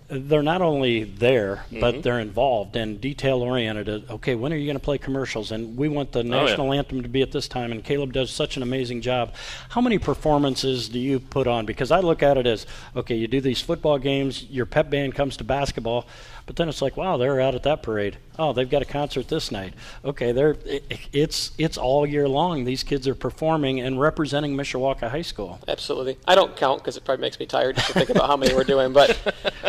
they're 0.09 0.42
not 0.42 0.61
only 0.61 1.05
there, 1.05 1.57
mm-hmm. 1.57 1.81
but 1.81 2.03
they're 2.03 2.20
involved 2.20 2.77
and 2.77 3.00
detail 3.00 3.42
oriented. 3.42 4.11
Okay, 4.11 4.35
when 4.35 4.53
are 4.53 4.57
you 4.57 4.66
going 4.66 4.77
to 4.77 4.83
play 4.83 4.98
commercials? 4.98 5.50
And 5.50 5.77
we 5.77 5.88
want 5.88 6.12
the 6.12 6.22
national 6.22 6.68
oh, 6.68 6.72
yeah. 6.72 6.79
anthem 6.79 7.03
to 7.03 7.09
be 7.09 7.22
at 7.22 7.33
this 7.33 7.48
time. 7.48 7.72
And 7.72 7.83
Caleb 7.83 8.12
does 8.12 8.31
such 8.31 8.57
an 8.57 8.62
amazing 8.62 9.00
job. 9.00 9.35
How 9.70 9.81
many 9.81 9.98
performances 9.98 10.88
do 10.88 10.98
you 10.98 11.20
put 11.20 11.46
on? 11.46 11.64
Because 11.64 11.90
I 11.90 12.00
look 12.00 12.22
at 12.22 12.37
it 12.37 12.46
as 12.46 12.66
okay, 12.94 13.14
you 13.14 13.27
do 13.27 13.40
these 13.40 13.61
football 13.61 13.98
games, 13.98 14.44
your 14.44 14.66
pep 14.66 14.90
band 14.90 15.14
comes 15.14 15.37
to 15.38 15.44
basketball, 15.44 16.07
but 16.46 16.57
then 16.57 16.68
it's 16.68 16.83
like, 16.83 16.96
wow, 16.96 17.16
they're 17.16 17.40
out 17.40 17.54
at 17.54 17.62
that 17.62 17.83
parade. 17.83 18.18
Oh, 18.38 18.52
they've 18.52 18.68
got 18.68 18.83
a 18.83 18.85
concert 18.85 19.28
this 19.28 19.50
night. 19.50 19.72
Okay, 20.04 20.33
they're 20.33 20.57
it, 20.66 20.85
it's 21.12 21.52
it's 21.57 21.78
all 21.78 22.07
year 22.07 22.28
long. 22.28 22.64
These 22.64 22.83
kids 22.83 23.09
are 23.09 23.14
performing 23.14 23.80
and 23.80 23.98
representing 23.98 24.54
Mishawaka 24.54 25.11
High 25.11 25.22
School. 25.22 25.59
Absolutely. 25.66 26.18
I 26.26 26.35
don't 26.35 26.54
count 26.54 26.80
because 26.80 26.96
it 26.96 27.04
probably 27.04 27.22
makes 27.22 27.38
me 27.38 27.46
tired 27.46 27.76
just 27.76 27.88
to 27.88 27.92
think 27.94 28.11
about 28.11 28.26
how 28.26 28.37
many 28.37 28.54
we're 28.54 28.64
doing. 28.64 28.92
But 28.92 29.18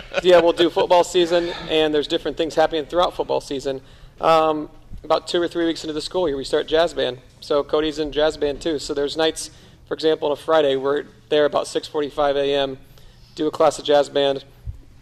yeah, 0.24 0.42
we'll 0.42 0.52
do 0.52 0.70
football 0.70 1.06
season, 1.06 1.50
and 1.70 1.94
there's 1.94 2.08
different 2.08 2.36
things 2.36 2.56
happening 2.56 2.86
throughout 2.86 3.14
football 3.14 3.40
season. 3.40 3.80
Um, 4.20 4.70
about 5.04 5.28
two 5.28 5.42
or 5.42 5.48
three 5.48 5.66
weeks 5.66 5.84
into 5.84 5.94
the 5.94 6.02
school 6.02 6.28
year, 6.28 6.36
we 6.36 6.44
start 6.44 6.68
jazz 6.68 6.94
band. 6.94 7.20
So 7.40 7.64
Cody's 7.64 8.00
in 8.00 8.12
jazz 8.12 8.36
band 8.36 8.62
too. 8.62 8.80
So 8.80 8.94
there's 8.94 9.16
nights, 9.16 9.50
for 9.88 9.94
example, 9.94 10.28
on 10.28 10.34
a 10.34 10.36
Friday, 10.36 10.76
we're 10.76 11.06
there 11.30 11.46
about 11.46 11.68
6:45 11.68 12.36
a.m. 12.36 12.80
Do 13.36 13.48
a 13.48 13.52
class 13.52 13.80
of 13.80 13.86
jazz 13.86 14.10
band 14.10 14.44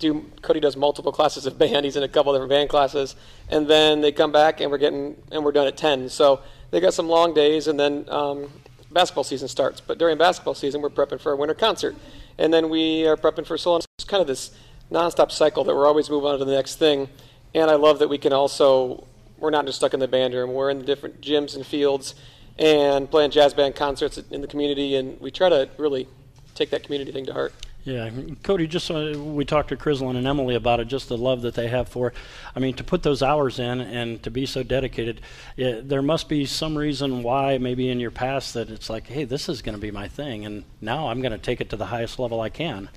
do 0.04 0.30
Cody 0.42 0.60
does 0.60 0.78
multiple 0.78 1.12
classes 1.12 1.46
of 1.46 1.58
band. 1.58 1.86
He's 1.86 1.96
in 1.96 2.04
a 2.04 2.08
couple 2.08 2.34
different 2.34 2.50
band 2.50 2.70
classes, 2.70 3.16
and 3.50 3.68
then 3.68 4.02
they 4.02 4.12
come 4.12 4.32
back 4.32 4.62
and 4.62 4.70
we're 4.70 4.78
getting 4.78 5.16
and 5.32 5.44
we're 5.44 5.52
done 5.52 5.68
at 5.68 5.78
ten. 5.78 6.10
So 6.10 6.42
they 6.72 6.80
got 6.80 6.94
some 6.94 7.08
long 7.08 7.34
days, 7.34 7.68
and 7.68 7.80
then 7.80 8.06
um, 8.10 8.52
basketball 8.92 9.24
season 9.24 9.48
starts. 9.48 9.82
But 9.82 9.98
during 9.98 10.18
basketball 10.18 10.54
season, 10.54 10.82
we're 10.82 10.90
prepping 10.90 11.20
for 11.20 11.32
a 11.32 11.36
winter 11.36 11.56
concert, 11.56 11.96
and 12.38 12.54
then 12.54 12.70
we 12.70 13.08
are 13.08 13.18
prepping 13.18 13.48
for 13.48 13.58
so. 13.58 13.78
It's 13.78 14.06
kind 14.06 14.22
of 14.22 14.28
this 14.28 14.52
nonstop 14.92 15.32
cycle 15.32 15.64
that 15.64 15.74
we're 15.76 15.88
always 15.88 16.10
moving 16.10 16.30
on 16.30 16.40
to 16.40 16.46
the 16.46 16.54
next 16.54 16.76
thing. 16.76 17.10
And 17.56 17.70
I 17.70 17.76
love 17.76 18.00
that 18.00 18.10
we 18.10 18.18
can 18.18 18.34
also 18.34 19.08
we're 19.38 19.50
not 19.50 19.66
just 19.66 19.78
stuck 19.78 19.94
in 19.94 20.00
the 20.00 20.08
band 20.08 20.34
room. 20.34 20.54
We're 20.54 20.70
in 20.70 20.80
the 20.80 20.86
different 20.86 21.22
gyms 21.22 21.56
and 21.56 21.66
fields 21.66 22.16
and 22.58 23.10
playing 23.10 23.32
jazz 23.32 23.54
band 23.54 23.76
concerts 23.76 24.18
in 24.18 24.42
the 24.42 24.48
community, 24.48 24.96
and 24.96 25.20
we 25.20 25.32
try 25.32 25.50
to 25.50 25.70
really 25.78 26.08
take 26.56 26.70
that 26.70 26.84
community 26.84 27.12
thing 27.12 27.26
to 27.26 27.34
heart. 27.34 27.54
Yeah, 27.84 28.10
Cody. 28.44 28.66
Just 28.66 28.90
uh, 28.90 29.14
we 29.18 29.44
talked 29.44 29.70
to 29.70 29.76
Crislin 29.76 30.16
and 30.16 30.26
Emily 30.26 30.56
about 30.56 30.80
it. 30.80 30.86
Just 30.86 31.10
the 31.10 31.18
love 31.18 31.42
that 31.42 31.54
they 31.54 31.68
have 31.68 31.90
for. 31.90 32.14
I 32.56 32.60
mean, 32.60 32.76
to 32.76 32.84
put 32.84 33.04
those 33.04 33.22
hours 33.22 33.60
in 33.60 33.82
and 33.82 34.24
to 34.24 34.32
be 34.32 34.46
so 34.46 34.64
dedicated, 34.64 35.20
it, 35.58 35.90
there 35.90 36.02
must 36.02 36.30
be 36.30 36.46
some 36.46 36.78
reason 36.78 37.24
why 37.24 37.58
maybe 37.58 37.90
in 37.90 38.00
your 38.00 38.12
past 38.12 38.54
that 38.54 38.70
it's 38.70 38.90
like, 38.90 39.08
hey, 39.08 39.26
this 39.26 39.50
is 39.50 39.62
going 39.62 39.76
to 39.76 39.82
be 39.82 39.92
my 39.92 40.08
thing, 40.08 40.46
and 40.46 40.64
now 40.80 41.10
I'm 41.10 41.22
going 41.22 41.34
to 41.34 41.38
take 41.38 41.60
it 41.60 41.70
to 41.72 41.76
the 41.76 41.88
highest 41.88 42.20
level 42.20 42.40
I 42.40 42.50
can. 42.50 42.90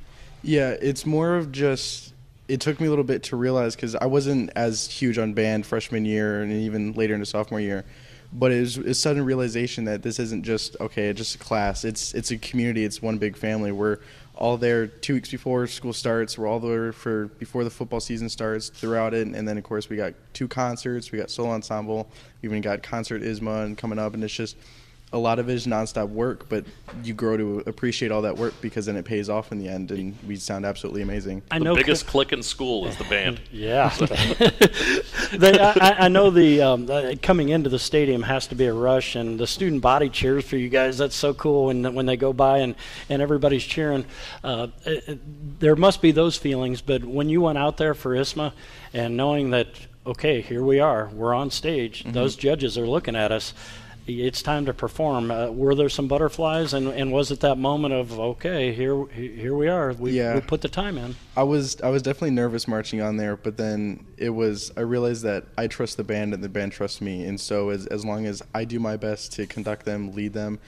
Yeah, 0.42 0.76
it's 0.80 1.04
more 1.04 1.34
of 1.34 1.50
just. 1.50 2.12
It 2.46 2.60
took 2.60 2.78
me 2.78 2.86
a 2.86 2.90
little 2.90 3.04
bit 3.04 3.24
to 3.24 3.36
realize 3.36 3.74
because 3.74 3.96
I 3.96 4.06
wasn't 4.06 4.50
as 4.54 4.86
huge 4.88 5.18
on 5.18 5.34
band 5.34 5.66
freshman 5.66 6.04
year 6.04 6.42
and 6.42 6.52
even 6.52 6.92
later 6.92 7.14
into 7.14 7.26
sophomore 7.26 7.58
year 7.58 7.84
but 8.32 8.52
it 8.52 8.60
was 8.60 8.76
a 8.78 8.94
sudden 8.94 9.24
realization 9.24 9.84
that 9.84 10.02
this 10.02 10.18
isn't 10.18 10.44
just 10.44 10.76
okay, 10.80 11.12
just 11.12 11.34
a 11.36 11.38
class. 11.38 11.84
It's 11.84 12.14
it's 12.14 12.30
a 12.30 12.38
community. 12.38 12.84
It's 12.84 13.00
one 13.00 13.18
big 13.18 13.36
family. 13.36 13.72
We're 13.72 13.98
all 14.36 14.56
there 14.58 14.86
two 14.86 15.14
weeks 15.14 15.30
before 15.30 15.66
school 15.66 15.92
starts. 15.92 16.36
We're 16.36 16.46
all 16.46 16.60
there 16.60 16.92
for 16.92 17.26
before 17.26 17.64
the 17.64 17.70
football 17.70 18.00
season 18.00 18.28
starts 18.28 18.68
throughout 18.68 19.14
it, 19.14 19.26
and 19.26 19.48
then 19.48 19.56
of 19.56 19.64
course 19.64 19.88
we 19.88 19.96
got 19.96 20.14
two 20.34 20.46
concerts. 20.46 21.10
We 21.10 21.18
got 21.18 21.30
solo 21.30 21.50
ensemble. 21.50 22.08
We 22.42 22.48
even 22.48 22.60
got 22.60 22.82
concert 22.82 23.22
ISSMA 23.22 23.64
and 23.64 23.78
coming 23.78 23.98
up, 23.98 24.14
and 24.14 24.22
it's 24.22 24.34
just 24.34 24.56
a 25.12 25.18
lot 25.18 25.38
of 25.38 25.48
it 25.48 25.54
is 25.54 25.66
nonstop 25.66 26.08
work, 26.08 26.48
but 26.48 26.64
you 27.04 27.14
grow 27.14 27.36
to 27.36 27.62
appreciate 27.66 28.10
all 28.10 28.22
that 28.22 28.36
work 28.36 28.54
because 28.60 28.86
then 28.86 28.96
it 28.96 29.04
pays 29.04 29.28
off 29.28 29.52
in 29.52 29.58
the 29.58 29.68
end, 29.68 29.92
and 29.92 30.16
we 30.26 30.34
sound 30.34 30.66
absolutely 30.66 31.00
amazing. 31.00 31.42
I 31.48 31.60
know 31.60 31.74
the 31.74 31.80
biggest 31.80 32.02
cl- 32.02 32.10
click 32.10 32.32
in 32.32 32.42
school 32.42 32.88
is 32.88 32.96
the 32.96 33.04
band. 33.04 33.40
yeah, 33.52 33.88
they, 35.32 35.58
I, 35.60 36.06
I, 36.06 36.08
know 36.08 36.30
the, 36.30 36.60
um, 36.60 36.86
the, 36.86 37.16
coming 37.22 37.50
into 37.50 37.70
the 37.70 37.78
stadium 37.78 38.24
has 38.24 38.48
to 38.48 38.56
be 38.56 38.66
a 38.66 38.74
rush, 38.74 39.14
and 39.14 39.38
the 39.38 39.46
student 39.46 39.80
body 39.80 40.08
cheers 40.08 40.44
for 40.44 40.56
you 40.56 40.68
guys. 40.68 40.98
That's 40.98 41.16
so 41.16 41.32
cool 41.34 41.66
when 41.66 41.94
when 41.94 42.06
they 42.06 42.16
go 42.16 42.32
by 42.32 42.58
and 42.58 42.74
and 43.08 43.22
everybody's 43.22 43.64
cheering. 43.64 44.06
Uh, 44.42 44.68
it, 44.84 45.60
there 45.60 45.76
must 45.76 46.02
be 46.02 46.10
those 46.10 46.36
feelings, 46.36 46.80
but 46.80 47.04
when 47.04 47.28
you 47.28 47.42
went 47.42 47.58
out 47.58 47.76
there 47.76 47.94
for 47.94 48.16
ISSMA 48.16 48.52
and 48.92 49.16
knowing 49.16 49.50
that 49.50 49.68
okay, 50.04 50.40
here 50.40 50.64
we 50.64 50.80
are, 50.80 51.10
we're 51.12 51.34
on 51.34 51.50
stage, 51.50 52.02
mm-hmm. 52.02 52.12
those 52.12 52.36
judges 52.36 52.76
are 52.76 52.86
looking 52.86 53.16
at 53.16 53.32
us 53.32 53.54
it's 54.06 54.42
time 54.42 54.66
to 54.66 54.74
perform. 54.74 55.30
Uh, 55.30 55.50
were 55.50 55.74
there 55.74 55.88
some 55.88 56.08
butterflies, 56.08 56.72
and, 56.72 56.88
and 56.88 57.12
was 57.12 57.30
it 57.30 57.40
that 57.40 57.58
moment 57.58 57.94
of 57.94 58.18
okay, 58.18 58.72
here 58.72 59.06
here 59.06 59.54
we 59.54 59.68
are, 59.68 59.92
we, 59.92 60.12
yeah. 60.12 60.34
we 60.34 60.40
put 60.40 60.60
the 60.60 60.68
time 60.68 60.96
in? 60.96 61.16
I 61.36 61.42
was 61.42 61.80
I 61.80 61.88
was 61.88 62.02
definitely 62.02 62.30
nervous 62.30 62.68
marching 62.68 63.00
on 63.00 63.16
there, 63.16 63.36
but 63.36 63.56
then 63.56 64.06
it 64.16 64.30
was 64.30 64.70
I 64.76 64.80
realized 64.80 65.22
that 65.24 65.46
I 65.58 65.66
trust 65.66 65.96
the 65.96 66.04
band 66.04 66.34
and 66.34 66.42
the 66.42 66.48
band 66.48 66.72
trusts 66.72 67.00
me, 67.00 67.24
and 67.24 67.40
so 67.40 67.70
as 67.70 67.86
as 67.86 68.04
long 68.04 68.26
as 68.26 68.42
I 68.54 68.64
do 68.64 68.78
my 68.78 68.96
best 68.96 69.32
to 69.32 69.46
conduct 69.46 69.84
them, 69.84 70.12
lead 70.12 70.32
them, 70.32 70.58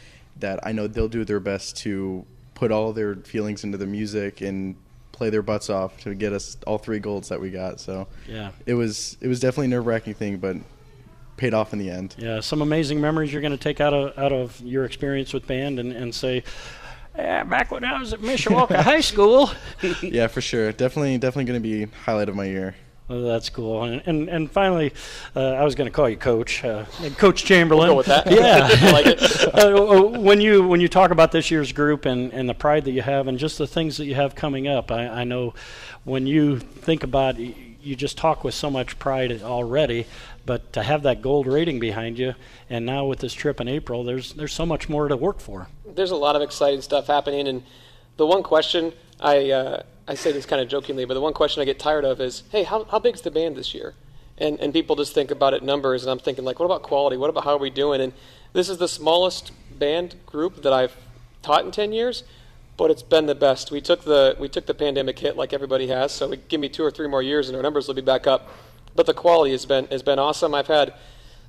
that 0.40 0.60
I 0.66 0.72
know 0.72 0.86
they'll 0.86 1.08
do 1.08 1.24
their 1.24 1.40
best 1.40 1.76
to 1.78 2.24
put 2.54 2.72
all 2.72 2.92
their 2.92 3.14
feelings 3.16 3.62
into 3.62 3.78
the 3.78 3.86
music 3.86 4.40
and 4.40 4.74
play 5.12 5.30
their 5.30 5.42
butts 5.42 5.68
off 5.70 6.00
to 6.00 6.14
get 6.14 6.32
us 6.32 6.56
all 6.66 6.78
three 6.78 6.98
golds 6.98 7.28
that 7.28 7.40
we 7.40 7.50
got. 7.50 7.80
So 7.80 8.08
yeah, 8.28 8.50
it 8.66 8.74
was 8.74 9.16
it 9.20 9.28
was 9.28 9.40
definitely 9.40 9.68
nerve 9.68 9.86
wracking 9.86 10.14
thing, 10.14 10.38
but 10.38 10.56
paid 11.38 11.54
off 11.54 11.72
in 11.72 11.78
the 11.78 11.88
end. 11.88 12.14
Yeah, 12.18 12.40
some 12.40 12.60
amazing 12.60 13.00
memories 13.00 13.32
you're 13.32 13.42
going 13.42 13.52
to 13.52 13.58
take 13.58 13.80
out 13.80 13.94
of 13.94 14.18
out 14.18 14.32
of 14.32 14.60
your 14.60 14.84
experience 14.84 15.32
with 15.32 15.46
band 15.46 15.78
and, 15.78 15.92
and 15.92 16.14
say, 16.14 16.44
yeah, 17.16 17.44
back 17.44 17.70
when 17.70 17.84
I 17.84 17.98
was 17.98 18.12
at 18.12 18.20
Mishawaka 18.20 18.82
High 18.82 19.00
School. 19.00 19.50
yeah, 20.02 20.26
for 20.26 20.40
sure. 20.40 20.72
Definitely, 20.72 21.16
definitely 21.18 21.44
going 21.46 21.62
to 21.62 21.68
be 21.68 21.86
highlight 22.04 22.28
of 22.28 22.36
my 22.36 22.44
year. 22.44 22.74
Oh, 23.10 23.22
that's 23.22 23.48
cool. 23.48 23.84
And 23.84 24.02
and, 24.06 24.28
and 24.28 24.50
finally, 24.50 24.92
uh, 25.34 25.40
I 25.40 25.64
was 25.64 25.74
going 25.74 25.86
to 25.86 25.90
call 25.90 26.10
you 26.10 26.16
Coach, 26.16 26.62
uh, 26.62 26.84
Coach 27.16 27.44
Chamberlain. 27.44 27.88
We'll 27.88 27.96
with 27.96 28.06
that. 28.06 28.30
Yeah. 28.30 28.68
like 28.92 29.06
it. 29.06 29.54
uh, 29.54 30.20
when 30.20 30.40
you 30.40 30.68
when 30.68 30.80
you 30.80 30.88
talk 30.88 31.10
about 31.10 31.32
this 31.32 31.50
year's 31.50 31.72
group 31.72 32.04
and, 32.04 32.32
and 32.32 32.48
the 32.48 32.54
pride 32.54 32.84
that 32.84 32.92
you 32.92 33.02
have 33.02 33.26
and 33.26 33.38
just 33.38 33.56
the 33.56 33.66
things 33.66 33.96
that 33.96 34.04
you 34.04 34.14
have 34.14 34.34
coming 34.34 34.68
up, 34.68 34.90
I, 34.90 35.08
I 35.08 35.24
know 35.24 35.54
when 36.04 36.26
you 36.26 36.58
think 36.58 37.02
about 37.02 37.38
you 37.38 37.96
just 37.96 38.18
talk 38.18 38.44
with 38.44 38.54
so 38.54 38.70
much 38.70 38.98
pride 38.98 39.42
already 39.42 40.06
but 40.48 40.72
to 40.72 40.82
have 40.82 41.02
that 41.02 41.20
gold 41.20 41.46
rating 41.46 41.78
behind 41.78 42.18
you, 42.18 42.34
and 42.70 42.86
now 42.86 43.04
with 43.04 43.18
this 43.18 43.34
trip 43.34 43.60
in 43.60 43.68
April, 43.68 44.02
there's 44.02 44.32
there's 44.32 44.54
so 44.54 44.64
much 44.64 44.88
more 44.88 45.06
to 45.06 45.14
work 45.14 45.40
for. 45.40 45.68
There's 45.84 46.10
a 46.10 46.16
lot 46.16 46.36
of 46.36 46.40
exciting 46.40 46.80
stuff 46.80 47.06
happening, 47.06 47.46
and 47.46 47.62
the 48.16 48.24
one 48.24 48.42
question 48.42 48.94
I 49.20 49.50
uh, 49.50 49.82
I 50.08 50.14
say 50.14 50.32
this 50.32 50.46
kind 50.46 50.62
of 50.62 50.68
jokingly, 50.68 51.04
but 51.04 51.12
the 51.12 51.20
one 51.20 51.34
question 51.34 51.60
I 51.60 51.66
get 51.66 51.78
tired 51.78 52.06
of 52.06 52.18
is, 52.22 52.44
hey, 52.50 52.62
how 52.62 52.84
how 52.84 52.98
big's 52.98 53.20
the 53.20 53.30
band 53.30 53.58
this 53.58 53.74
year? 53.74 53.92
And 54.38 54.58
and 54.58 54.72
people 54.72 54.96
just 54.96 55.12
think 55.12 55.30
about 55.30 55.52
it 55.52 55.62
numbers, 55.62 56.02
and 56.02 56.10
I'm 56.10 56.18
thinking 56.18 56.46
like, 56.46 56.58
what 56.58 56.64
about 56.64 56.82
quality? 56.82 57.18
What 57.18 57.28
about 57.28 57.44
how 57.44 57.52
are 57.52 57.58
we 57.58 57.68
doing? 57.68 58.00
And 58.00 58.14
this 58.54 58.70
is 58.70 58.78
the 58.78 58.88
smallest 58.88 59.52
band 59.78 60.16
group 60.24 60.62
that 60.62 60.72
I've 60.72 60.96
taught 61.42 61.66
in 61.66 61.72
10 61.72 61.92
years, 61.92 62.24
but 62.78 62.90
it's 62.90 63.02
been 63.02 63.26
the 63.26 63.34
best. 63.34 63.70
We 63.70 63.82
took 63.82 64.04
the 64.04 64.34
we 64.40 64.48
took 64.48 64.64
the 64.64 64.72
pandemic 64.72 65.18
hit 65.18 65.36
like 65.36 65.52
everybody 65.52 65.88
has, 65.88 66.10
so 66.10 66.34
give 66.48 66.58
me 66.58 66.70
two 66.70 66.84
or 66.84 66.90
three 66.90 67.06
more 67.06 67.22
years, 67.22 67.50
and 67.50 67.56
our 67.56 67.62
numbers 67.62 67.86
will 67.86 67.94
be 67.94 68.00
back 68.00 68.26
up 68.26 68.48
but 68.94 69.06
the 69.06 69.14
quality 69.14 69.52
has 69.52 69.66
been 69.66 69.86
has 69.86 70.02
been 70.02 70.18
awesome. 70.18 70.54
I've 70.54 70.66
had 70.66 70.94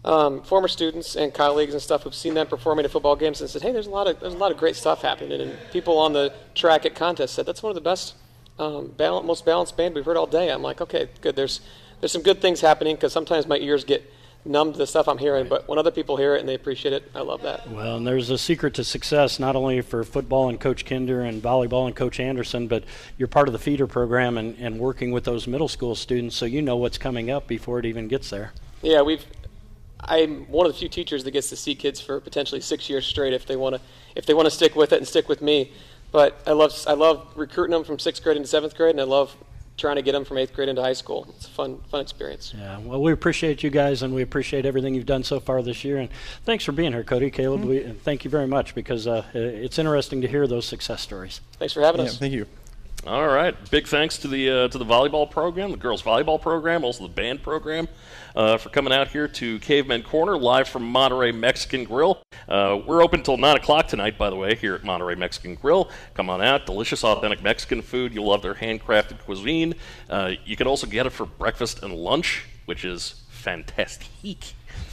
um, 0.05 0.41
former 0.43 0.67
students 0.67 1.15
and 1.15 1.33
colleagues 1.33 1.73
and 1.73 1.81
stuff 1.81 2.03
who've 2.03 2.15
seen 2.15 2.33
them 2.33 2.47
performing 2.47 2.85
at 2.85 2.91
football 2.91 3.15
games 3.15 3.41
and 3.41 3.49
said, 3.49 3.61
"Hey, 3.61 3.71
there's 3.71 3.87
a 3.87 3.91
lot 3.91 4.07
of 4.07 4.19
there's 4.19 4.33
a 4.33 4.37
lot 4.37 4.51
of 4.51 4.57
great 4.57 4.75
stuff 4.75 5.01
happening." 5.01 5.41
And 5.41 5.57
people 5.71 5.97
on 5.97 6.13
the 6.13 6.33
track 6.55 6.85
at 6.85 6.95
contests 6.95 7.31
said 7.31 7.45
that's 7.45 7.61
one 7.61 7.71
of 7.71 7.75
the 7.75 7.81
best, 7.81 8.15
um, 8.57 8.87
balance, 8.97 9.25
most 9.25 9.45
balanced 9.45 9.75
band 9.75 9.95
we've 9.95 10.05
heard 10.05 10.17
all 10.17 10.27
day. 10.27 10.49
I'm 10.49 10.61
like, 10.61 10.81
okay, 10.81 11.09
good. 11.21 11.35
There's 11.35 11.61
there's 11.99 12.11
some 12.11 12.21
good 12.21 12.41
things 12.41 12.61
happening 12.61 12.95
because 12.95 13.11
sometimes 13.11 13.45
my 13.45 13.57
ears 13.57 13.83
get 13.83 14.09
numb 14.45 14.71
to 14.71 14.77
the 14.77 14.87
stuff 14.87 15.07
I'm 15.07 15.17
hearing, 15.17 15.47
but 15.47 15.67
when 15.67 15.77
other 15.77 15.91
people 15.91 16.17
hear 16.17 16.35
it 16.35 16.39
and 16.39 16.49
they 16.49 16.55
appreciate 16.55 16.93
it, 16.93 17.09
I 17.13 17.21
love 17.21 17.41
that. 17.43 17.69
Well, 17.69 17.97
and 17.97 18.07
there's 18.07 18.29
a 18.29 18.37
secret 18.37 18.73
to 18.75 18.83
success 18.83 19.39
not 19.39 19.55
only 19.55 19.81
for 19.81 20.03
football 20.03 20.49
and 20.49 20.59
Coach 20.59 20.85
Kinder 20.85 21.21
and 21.21 21.41
volleyball 21.41 21.87
and 21.87 21.95
Coach 21.95 22.19
Anderson, 22.19 22.67
but 22.67 22.83
you're 23.17 23.27
part 23.27 23.47
of 23.47 23.53
the 23.53 23.59
feeder 23.59 23.87
program 23.87 24.37
and, 24.37 24.57
and 24.57 24.79
working 24.79 25.11
with 25.11 25.23
those 25.23 25.47
middle 25.47 25.67
school 25.67 25.95
students 25.95 26.35
so 26.35 26.45
you 26.45 26.61
know 26.61 26.77
what's 26.77 26.97
coming 26.97 27.29
up 27.29 27.47
before 27.47 27.79
it 27.79 27.85
even 27.85 28.07
gets 28.07 28.29
there. 28.29 28.53
Yeah, 28.81 29.01
we've. 29.01 29.25
I'm 30.01 30.45
one 30.45 30.65
of 30.65 30.71
the 30.71 30.79
few 30.79 30.87
teachers 30.87 31.25
that 31.25 31.31
gets 31.31 31.49
to 31.49 31.57
see 31.57 31.75
kids 31.75 31.99
for 31.99 32.21
potentially 32.21 32.61
six 32.61 32.89
years 32.89 33.05
straight 33.05 33.33
if 33.33 33.45
they 33.45 33.57
want 33.57 33.75
to 33.75 33.81
if 34.15 34.25
they 34.25 34.33
want 34.33 34.45
to 34.45 34.51
stick 34.51 34.73
with 34.75 34.93
it 34.93 34.97
and 34.97 35.07
stick 35.07 35.27
with 35.27 35.41
me. 35.41 35.73
But 36.11 36.41
I 36.47 36.53
love 36.53 36.73
I 36.87 36.93
love 36.93 37.27
recruiting 37.35 37.73
them 37.73 37.83
from 37.83 37.99
sixth 37.99 38.23
grade 38.23 38.37
into 38.37 38.47
seventh 38.47 38.75
grade, 38.75 38.91
and 38.91 39.01
I 39.01 39.03
love 39.03 39.35
trying 39.79 39.95
to 39.95 40.01
get 40.01 40.11
them 40.11 40.25
from 40.25 40.37
eighth 40.37 40.53
grade 40.53 40.69
into 40.69 40.81
high 40.81 40.93
school. 40.93 41.27
It's 41.35 41.47
a 41.47 41.49
fun, 41.49 41.79
fun 41.89 42.01
experience. 42.01 42.53
Yeah. 42.57 42.77
Well, 42.79 43.01
we 43.01 43.11
appreciate 43.11 43.63
you 43.63 43.69
guys, 43.69 44.03
and 44.03 44.13
we 44.13 44.21
appreciate 44.21 44.65
everything 44.65 44.95
you've 44.95 45.05
done 45.05 45.23
so 45.23 45.39
far 45.39 45.61
this 45.61 45.83
year. 45.83 45.97
And 45.97 46.09
thanks 46.45 46.63
for 46.63 46.71
being 46.71 46.91
here, 46.91 47.03
Cody, 47.03 47.31
Caleb. 47.31 47.61
Mm-hmm. 47.61 47.69
We, 47.69 47.79
thank 48.03 48.23
you 48.23 48.29
very 48.29 48.47
much 48.47 48.75
because 48.75 49.07
uh, 49.07 49.25
it's 49.33 49.79
interesting 49.79 50.21
to 50.21 50.27
hear 50.27 50.45
those 50.47 50.65
success 50.65 51.01
stories. 51.01 51.41
Thanks 51.53 51.73
for 51.73 51.81
having 51.81 52.01
yeah, 52.01 52.07
us. 52.07 52.17
Thank 52.17 52.33
you. 52.33 52.45
All 53.07 53.27
right. 53.29 53.55
Big 53.71 53.87
thanks 53.87 54.17
to 54.19 54.27
the 54.27 54.49
uh, 54.49 54.67
to 54.67 54.77
the 54.77 54.85
volleyball 54.85 55.29
program, 55.29 55.71
the 55.71 55.77
girls 55.77 56.03
volleyball 56.03 56.39
program, 56.39 56.83
also 56.83 57.03
the 57.07 57.13
band 57.13 57.41
program, 57.41 57.87
uh, 58.35 58.57
for 58.57 58.67
coming 58.69 58.91
out 58.91 59.07
here 59.07 59.25
to 59.25 59.57
Caveman 59.59 60.03
Corner 60.03 60.37
live 60.37 60.67
from 60.67 60.83
Monterey 60.83 61.31
Mexican 61.31 61.85
Grill. 61.85 62.21
Uh, 62.49 62.81
we're 62.85 63.01
open 63.01 63.21
until 63.21 63.37
nine 63.37 63.55
o'clock 63.55 63.87
tonight, 63.87 64.17
by 64.17 64.29
the 64.29 64.35
way, 64.35 64.53
here 64.53 64.75
at 64.75 64.83
Monterey 64.83 65.15
Mexican 65.15 65.55
Grill. 65.55 65.89
Come 66.13 66.29
on 66.29 66.41
out, 66.41 66.65
delicious, 66.65 67.05
authentic 67.05 67.41
Mexican 67.41 67.81
food. 67.81 68.13
You'll 68.13 68.27
love 68.27 68.41
their 68.41 68.55
handcrafted 68.55 69.19
cuisine. 69.19 69.75
Uh, 70.09 70.33
you 70.43 70.57
can 70.57 70.67
also 70.67 70.85
get 70.85 71.05
it 71.05 71.11
for 71.11 71.25
breakfast 71.25 71.81
and 71.81 71.93
lunch, 71.93 72.43
which 72.65 72.83
is 72.83 73.18
fantastic 73.39 74.39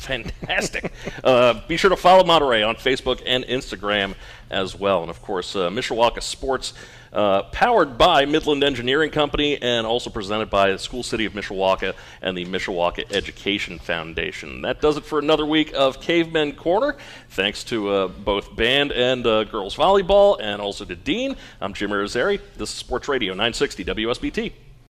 fantastic. 0.06 0.92
uh, 1.24 1.61
be 1.66 1.76
sure 1.76 1.90
to 1.90 1.96
follow 1.96 2.24
Monterey 2.24 2.62
on 2.62 2.76
Facebook 2.76 3.22
and 3.26 3.44
Instagram 3.44 4.14
as 4.50 4.74
well. 4.74 5.02
And 5.02 5.11
of 5.11 5.20
course, 5.22 5.56
uh, 5.56 5.68
Mishawaka 5.68 6.22
Sports, 6.22 6.72
uh, 7.12 7.44
powered 7.44 7.98
by 7.98 8.24
Midland 8.24 8.62
Engineering 8.62 9.11
Company 9.11 9.61
and 9.61 9.87
also 9.87 10.11
presented 10.11 10.50
by 10.50 10.72
the 10.72 10.78
School 10.78 11.02
City 11.02 11.24
of 11.24 11.32
Mishawaka 11.32 11.94
and 12.22 12.37
the 12.37 12.44
Mishawaka 12.44 13.11
Education 13.12 13.78
Foundation. 13.78 14.62
That 14.62 14.80
does 14.80 14.96
it 14.96 15.04
for 15.04 15.18
another 15.18 15.46
week 15.46 15.72
of 15.74 16.00
Cavemen 16.00 16.52
Corner. 16.52 16.96
Thanks 17.30 17.64
to 17.64 17.88
uh, 17.88 18.09
both 18.09 18.54
band 18.54 18.92
and 18.92 19.26
uh, 19.26 19.44
girls 19.44 19.76
volleyball 19.76 20.38
and 20.40 20.61
also 20.61 20.85
to 20.85 20.94
Dean. 20.94 21.37
I'm 21.61 21.74
Jim 21.74 21.90
Irizarry. 21.90 22.40
This 22.56 22.70
is 22.70 22.76
Sports 22.76 23.09
Radio 23.09 23.32
960 23.32 23.85
WSBT. 23.85 24.65